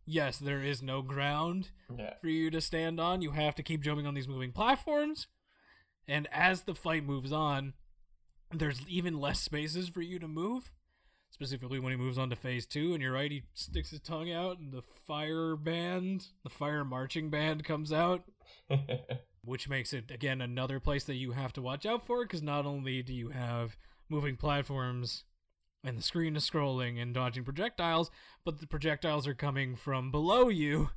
Yes, 0.07 0.39
there 0.39 0.63
is 0.63 0.83
no 0.83 1.01
ground 1.03 1.71
Yeah. 1.97 2.19
for 2.21 2.29
you 2.29 2.51
to 2.51 2.61
stand 2.61 3.01
on. 3.01 3.23
You 3.23 3.31
have 3.33 3.55
to 3.55 3.63
keep 3.63 3.81
jumping 3.83 4.07
on 4.07 4.13
these 4.15 4.29
moving 4.29 4.53
platforms. 4.53 5.27
And 6.07 6.27
as 6.33 6.63
the 6.65 6.75
fight 6.75 7.05
moves 7.05 7.33
on, 7.33 7.73
there's 8.51 8.87
even 8.89 9.19
less 9.19 9.41
spaces 9.41 9.89
for 9.89 10.03
you 10.03 10.19
to 10.19 10.29
move. 10.29 10.71
Specifically 11.35 11.81
when 11.81 11.91
he 11.91 11.99
moves 11.99 12.17
on 12.17 12.31
to 12.31 12.37
phase 12.37 12.65
two, 12.65 12.93
and 12.93 13.03
you're 13.03 13.13
right, 13.13 13.33
he 13.33 13.43
sticks 13.55 13.91
his 13.91 13.99
tongue 13.99 14.31
out, 14.31 14.61
and 14.61 14.73
the 14.73 14.83
fire 15.05 15.57
band, 15.57 16.29
the 16.45 16.49
fire 16.49 16.85
marching 16.85 17.29
band 17.29 17.65
comes 17.65 17.93
out, 17.93 18.23
which 19.45 19.69
makes 19.69 19.93
it, 19.93 20.13
again, 20.13 20.41
another 20.41 20.79
place 20.79 21.03
that 21.05 21.17
you 21.17 21.33
have 21.33 21.53
to 21.55 21.61
watch 21.61 21.87
out 21.87 22.07
for, 22.07 22.25
because 22.25 22.41
not 22.41 22.67
only 22.67 23.03
do 23.03 23.13
you 23.13 23.31
have 23.31 23.77
moving 24.09 24.37
platforms 24.37 25.25
and 25.83 25.99
the 25.99 26.03
screen 26.03 26.37
is 26.37 26.49
scrolling 26.49 27.03
and 27.03 27.13
dodging 27.15 27.43
projectiles, 27.43 28.13
but 28.45 28.61
the 28.61 28.69
projectiles 28.69 29.27
are 29.27 29.35
coming 29.35 29.75
from 29.75 30.13
below 30.13 30.49
you, 30.49 30.91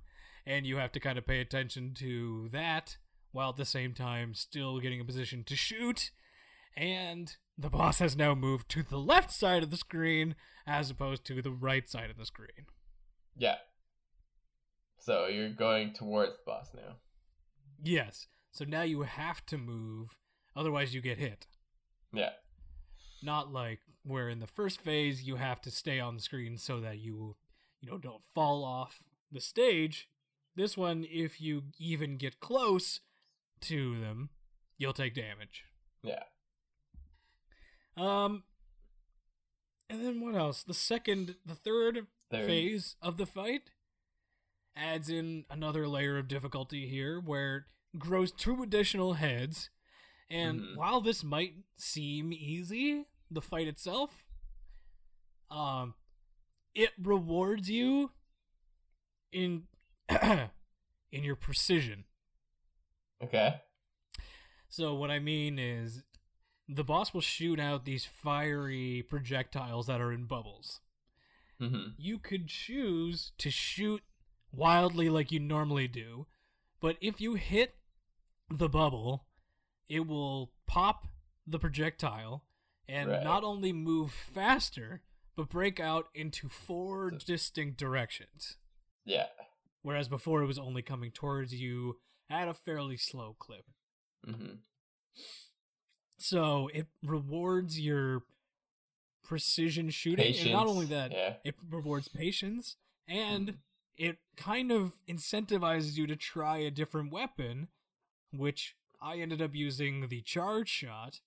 and 0.46 0.68
you 0.68 0.78
have 0.78 0.92
to 0.92 1.00
kind 1.00 1.18
of 1.18 1.26
pay 1.26 1.42
attention 1.42 1.96
to 1.96 2.48
that 2.52 2.98
while 3.32 3.50
at 3.50 3.58
the 3.58 3.66
same 3.66 3.96
time 3.96 4.36
still 4.36 4.80
getting 4.80 5.02
a 5.02 5.06
position 5.06 5.44
to 5.46 5.56
shoot. 5.56 6.12
And 6.76 7.36
the 7.58 7.70
boss 7.70 8.00
has 8.00 8.16
now 8.16 8.36
moved 8.36 8.70
to 8.70 8.84
the 8.84 9.00
left 9.00 9.32
side 9.32 9.64
of 9.64 9.72
the 9.72 9.78
screen 9.78 10.36
as 10.66 10.90
opposed 10.90 11.26
to 11.26 11.42
the 11.42 11.52
right 11.52 11.90
side 11.90 12.10
of 12.10 12.18
the 12.18 12.26
screen. 12.26 12.68
yeah. 13.36 13.56
So 15.00 15.28
you're 15.28 15.50
going 15.50 15.94
towards 15.94 16.34
the 16.34 16.42
boss 16.46 16.70
now. 16.76 16.96
Yes. 17.82 18.28
So 18.52 18.66
now 18.66 18.82
you 18.82 19.04
have 19.04 19.46
to 19.46 19.58
move, 19.58 20.18
otherwise, 20.56 20.94
you 20.94 21.02
get 21.02 21.20
hit. 21.20 21.46
Yeah. 22.12 22.32
Not 23.22 23.54
like 23.54 23.80
where 24.04 24.28
in 24.28 24.40
the 24.40 24.48
first 24.48 24.82
phase 24.82 25.24
you 25.24 25.36
have 25.36 25.62
to 25.62 25.72
stay 25.72 26.00
on 26.00 26.16
the 26.16 26.22
screen 26.22 26.58
so 26.58 26.80
that 26.82 26.98
you, 26.98 27.36
you 27.80 27.90
know, 27.90 27.98
don't 27.98 28.24
fall 28.34 28.66
off 28.66 29.04
the 29.32 29.40
stage. 29.40 30.10
This 30.56 30.76
one, 30.76 31.06
if 31.10 31.40
you 31.40 31.64
even 31.80 32.18
get 32.18 32.40
close 32.40 33.00
to 33.62 34.00
them, 34.02 34.30
you'll 34.78 34.94
take 34.94 35.14
damage. 35.14 35.66
Yeah. 36.04 36.24
Um, 37.98 38.44
and 39.90 40.04
then 40.06 40.22
what 40.22 40.36
else? 40.36 40.64
The 40.64 40.74
second, 40.74 41.36
the 41.46 41.56
third 41.56 42.08
There 42.30 42.46
phase 42.46 42.96
of 43.02 43.18
the 43.18 43.26
fight 43.26 43.72
adds 44.76 45.10
in 45.10 45.46
another 45.50 45.88
layer 45.88 46.18
of 46.18 46.28
difficulty 46.28 46.88
here 46.88 47.20
where 47.20 47.58
it 47.58 47.64
grows 48.00 48.32
two 48.32 48.62
additional 48.62 49.14
heads. 49.14 49.70
And 50.30 50.60
Mhm. 50.62 50.76
while 50.76 51.02
this 51.02 51.24
might 51.24 51.56
seem 51.78 52.32
easy, 52.34 53.06
the 53.32 53.42
fight 53.42 53.68
itself, 53.68 54.26
um, 55.50 55.96
it 56.76 56.92
rewards 57.00 57.70
you 57.70 58.12
in 59.32 59.68
in 60.10 61.24
your 61.24 61.36
precision. 61.36 62.06
Okay. 63.24 63.62
So 64.70 64.94
what 64.96 65.10
I 65.10 65.20
mean 65.20 65.58
is 65.58 66.04
the 66.68 66.84
boss 66.84 67.14
will 67.14 67.22
shoot 67.22 67.60
out 67.60 67.86
these 67.86 68.06
fiery 68.06 69.04
projectiles 69.08 69.88
that 69.88 70.02
are 70.02 70.12
in 70.12 70.26
bubbles. 70.26 70.82
hmm 71.60 71.90
You 71.98 72.20
could 72.20 72.48
choose 72.48 73.32
to 73.38 73.50
shoot 73.50 74.02
wildly 74.52 75.10
like 75.10 75.32
you 75.32 75.40
normally 75.40 75.88
do, 75.88 76.28
but 76.82 76.98
if 77.02 77.20
you 77.22 77.36
hit 77.36 77.76
the 78.50 78.70
bubble, 78.70 79.26
it 79.90 80.06
will 80.08 80.52
pop 80.68 81.08
the 81.46 81.60
projectile 81.60 82.44
and 82.88 83.10
Right. 83.10 83.24
not 83.24 83.44
only 83.44 83.72
move 83.74 84.12
faster, 84.12 85.02
but 85.36 85.50
break 85.50 85.80
out 85.80 86.08
into 86.14 86.50
four 86.50 87.12
distinct 87.12 87.78
directions. 87.78 88.58
Yeah. 89.06 89.28
Whereas 89.82 90.08
before 90.10 90.42
it 90.42 90.48
was 90.48 90.60
only 90.60 90.82
coming 90.82 91.12
towards 91.12 91.54
you 91.54 92.00
at 92.30 92.48
a 92.50 92.54
fairly 92.54 92.98
slow 92.98 93.36
clip. 93.40 93.66
hmm 94.26 94.56
So 96.20 96.70
it 96.74 96.88
rewards 97.04 97.80
your 97.80 98.24
precision 99.24 99.90
shooting, 99.90 100.26
Patience. 100.26 100.46
and 100.46 100.54
not 100.54 100.68
only 100.68 100.86
that, 100.88 101.12
Yeah. 101.12 101.38
it 101.44 101.56
rewards 101.70 102.08
patience, 102.08 102.78
and 103.08 103.50
Mhm. 103.50 103.60
it 103.98 104.20
kind 104.36 104.72
of 104.72 104.98
incentivizes 105.06 105.98
you 105.98 106.08
to 106.08 106.16
try 106.16 106.58
a 106.60 106.72
different 106.72 107.12
weapon, 107.12 107.70
which 108.32 108.76
I 109.02 109.20
ended 109.20 109.42
up 109.42 109.54
using 109.54 110.08
the 110.08 110.22
charge 110.22 110.70
shot 110.70 111.22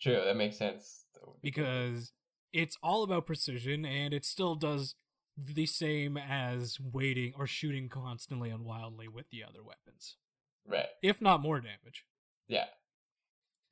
True. 0.00 0.22
That 0.24 0.36
makes 0.36 0.56
sense. 0.56 1.06
because 1.40 2.12
it's 2.52 2.76
all 2.82 3.02
about 3.02 3.26
precision, 3.26 3.84
and 3.86 4.12
it 4.12 4.24
still 4.24 4.56
does 4.56 4.94
the 5.36 5.66
same 5.66 6.16
as 6.16 6.78
waiting 6.80 7.34
or 7.34 7.46
shooting 7.46 7.88
constantly 7.88 8.50
and 8.50 8.64
wildly 8.64 9.08
with 9.08 9.30
the 9.30 9.42
other 9.42 9.62
weapons, 9.62 10.16
Right. 10.64 10.90
if 11.02 11.20
not 11.20 11.40
more 11.40 11.60
damage. 11.60 12.04
Yeah. 12.46 12.68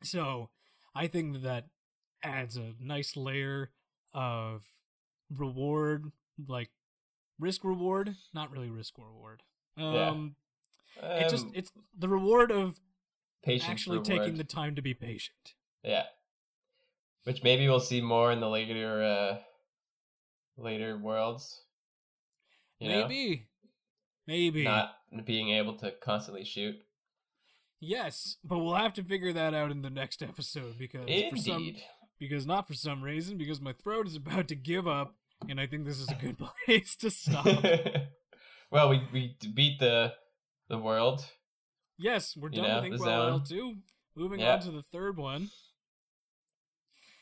So 0.02 0.50
I 0.94 1.06
think 1.06 1.34
that 1.34 1.42
that 1.42 1.64
adds 2.22 2.56
a 2.56 2.74
nice 2.80 3.16
layer 3.16 3.70
of 4.12 4.64
reward, 5.30 6.12
like 6.46 6.70
risk 7.38 7.64
reward, 7.64 8.16
not 8.32 8.50
really 8.50 8.70
risk 8.70 8.98
reward. 8.98 9.42
Um, 9.76 10.36
it 11.02 11.30
just 11.30 11.46
Um, 11.46 11.52
it's 11.54 11.72
the 11.96 12.08
reward 12.08 12.50
of 12.50 12.78
actually 13.46 13.98
reward. 13.98 14.06
taking 14.06 14.36
the 14.36 14.44
time 14.44 14.76
to 14.76 14.82
be 14.82 14.94
patient. 14.94 15.54
Yeah. 15.82 16.04
Which 17.24 17.42
maybe 17.42 17.68
we'll 17.68 17.80
see 17.80 18.00
more 18.00 18.32
in 18.32 18.40
the 18.40 18.48
later 18.48 19.02
uh 19.02 19.42
later 20.56 20.98
worlds. 20.98 21.64
You 22.78 22.88
know? 22.88 23.02
Maybe, 23.06 23.46
maybe 24.26 24.64
Not 24.64 24.96
being 25.24 25.50
able 25.50 25.74
to 25.78 25.92
constantly 25.92 26.44
shoot. 26.44 26.76
Yes, 27.82 28.36
but 28.42 28.58
we'll 28.60 28.76
have 28.76 28.94
to 28.94 29.02
figure 29.04 29.32
that 29.34 29.52
out 29.52 29.70
in 29.70 29.82
the 29.82 29.90
next 29.90 30.22
episode 30.22 30.78
because 30.78 31.04
for 31.30 31.36
some 31.36 31.56
Indeed. 31.56 31.82
because 32.18 32.46
not 32.46 32.66
for 32.66 32.72
some 32.74 33.02
reason 33.02 33.36
because 33.36 33.60
my 33.60 33.74
throat 33.74 34.06
is 34.06 34.16
about 34.16 34.48
to 34.48 34.54
give 34.54 34.88
up, 34.88 35.14
and 35.48 35.60
I 35.60 35.66
think 35.66 35.84
this 35.84 35.98
is 36.00 36.08
a 36.08 36.14
good 36.14 36.38
place 36.66 36.96
to 36.96 37.10
stop. 37.10 37.46
well, 38.70 38.88
we 38.88 39.02
we 39.12 39.36
beat 39.54 39.78
the 39.80 40.14
the 40.68 40.78
world. 40.78 41.26
Yes, 41.98 42.36
we're 42.36 42.50
You 42.50 42.62
done 42.62 42.70
know, 42.70 42.74
with 42.76 42.90
the 42.90 42.96
Inkwell 42.96 43.40
zone. 43.40 43.58
L2. 43.58 43.76
Moving 44.16 44.40
Yeah. 44.40 44.54
on 44.54 44.60
to 44.62 44.70
the 44.70 44.82
third 44.82 45.16
one. 45.18 45.50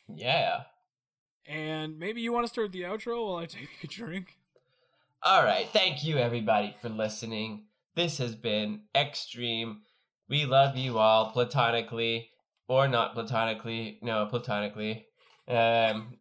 Yeah. 0.09 0.63
And 1.47 1.99
maybe 1.99 2.21
you 2.21 2.33
want 2.33 2.45
to 2.47 2.53
start 2.53 2.73
the 2.73 2.83
outro 2.83 3.27
while 3.27 3.37
I 3.37 3.47
take 3.47 3.69
a 3.83 3.87
drink? 3.87 4.37
All 5.23 5.43
right. 5.43 5.67
Thank 5.73 6.05
you, 6.05 6.17
everybody, 6.17 6.77
for 6.81 6.89
listening. 6.89 7.65
This 7.95 8.19
has 8.19 8.35
been 8.35 8.83
Extreme. 8.95 9.83
We 10.31 10.47
love 10.47 10.77
you 10.77 10.97
all 10.99 11.33
platonically 11.33 12.29
or 12.69 12.87
not 12.89 13.15
platonically. 13.15 13.99
No, 14.01 14.27
platonically. 14.27 15.05
Um, 15.49 16.19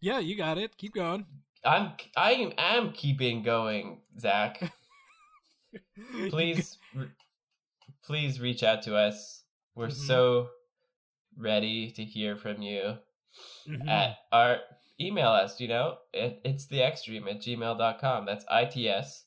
yeah, 0.00 0.18
you 0.18 0.36
got 0.36 0.58
it. 0.58 0.76
Keep 0.76 0.94
going. 0.94 1.24
I'm 1.64 1.92
I 2.16 2.52
am 2.58 2.90
keeping 2.92 3.42
going, 3.42 4.00
Zach. 4.18 4.72
please, 6.30 6.78
re- 6.94 7.10
please 8.04 8.40
reach 8.40 8.62
out 8.64 8.82
to 8.82 8.96
us. 8.96 9.44
We're 9.76 9.88
Mhm. 9.88 10.06
so 10.06 10.48
ready 11.36 11.90
to 11.92 12.04
hear 12.04 12.34
from 12.34 12.60
you. 12.60 12.98
Mhm. 13.68 13.88
At 13.88 14.16
our 14.32 14.58
email 15.00 15.28
us, 15.28 15.60
you 15.60 15.68
know, 15.68 15.98
it, 16.12 16.40
it's 16.44 16.66
the 16.66 16.80
extreme 16.82 17.28
at 17.28 17.40
gmail.com. 17.40 18.24
That's 18.26 18.44
I 18.50 18.64
T 18.64 18.88
S 18.88 19.26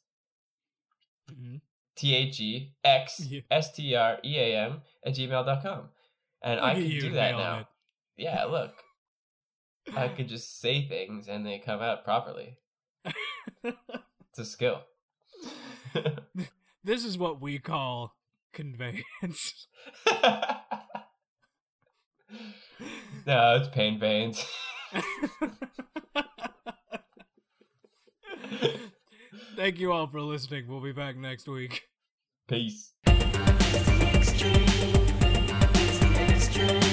Mhm. 1.31 1.61
T 1.95 2.15
H 2.15 2.39
E 2.39 2.73
X. 2.83 3.27
S 3.49 3.73
T 3.73 3.95
R 3.95 4.17
E 4.23 4.37
A 4.37 4.57
M 4.65 4.81
at 5.05 5.13
gmail.com. 5.13 5.89
And 6.41 6.59
I 6.59 6.73
Look 6.73 6.83
can 6.83 6.99
do 6.99 7.11
that 7.11 7.31
now. 7.37 7.67
Yeah, 8.17 8.45
look. 8.45 8.73
I 9.95 10.07
could 10.07 10.27
just 10.27 10.61
say 10.61 10.87
things 10.87 11.27
and 11.27 11.45
they 11.45 11.59
come 11.59 11.81
out 11.81 12.03
properly. 12.03 12.57
It's 14.35 14.39
a 14.39 14.45
skill. 14.45 14.81
this 16.83 17.05
is 17.05 17.19
what 17.19 17.39
we 17.39 17.59
call 17.59 18.15
conveyance. 18.51 19.67
no, 23.27 23.57
it's 23.57 23.67
pain 23.67 23.99
veins. 23.99 24.43
Thank 29.55 29.79
you 29.79 29.91
all 29.91 30.07
for 30.07 30.19
listening. 30.21 30.67
We'll 30.67 30.81
be 30.81 30.91
back 30.91 31.15
next 31.15 31.47
week. 31.47 31.83
Peace. 32.47 32.93
Extreme. 33.05 33.29
Extreme. 34.15 35.59
Extreme. 36.29 36.92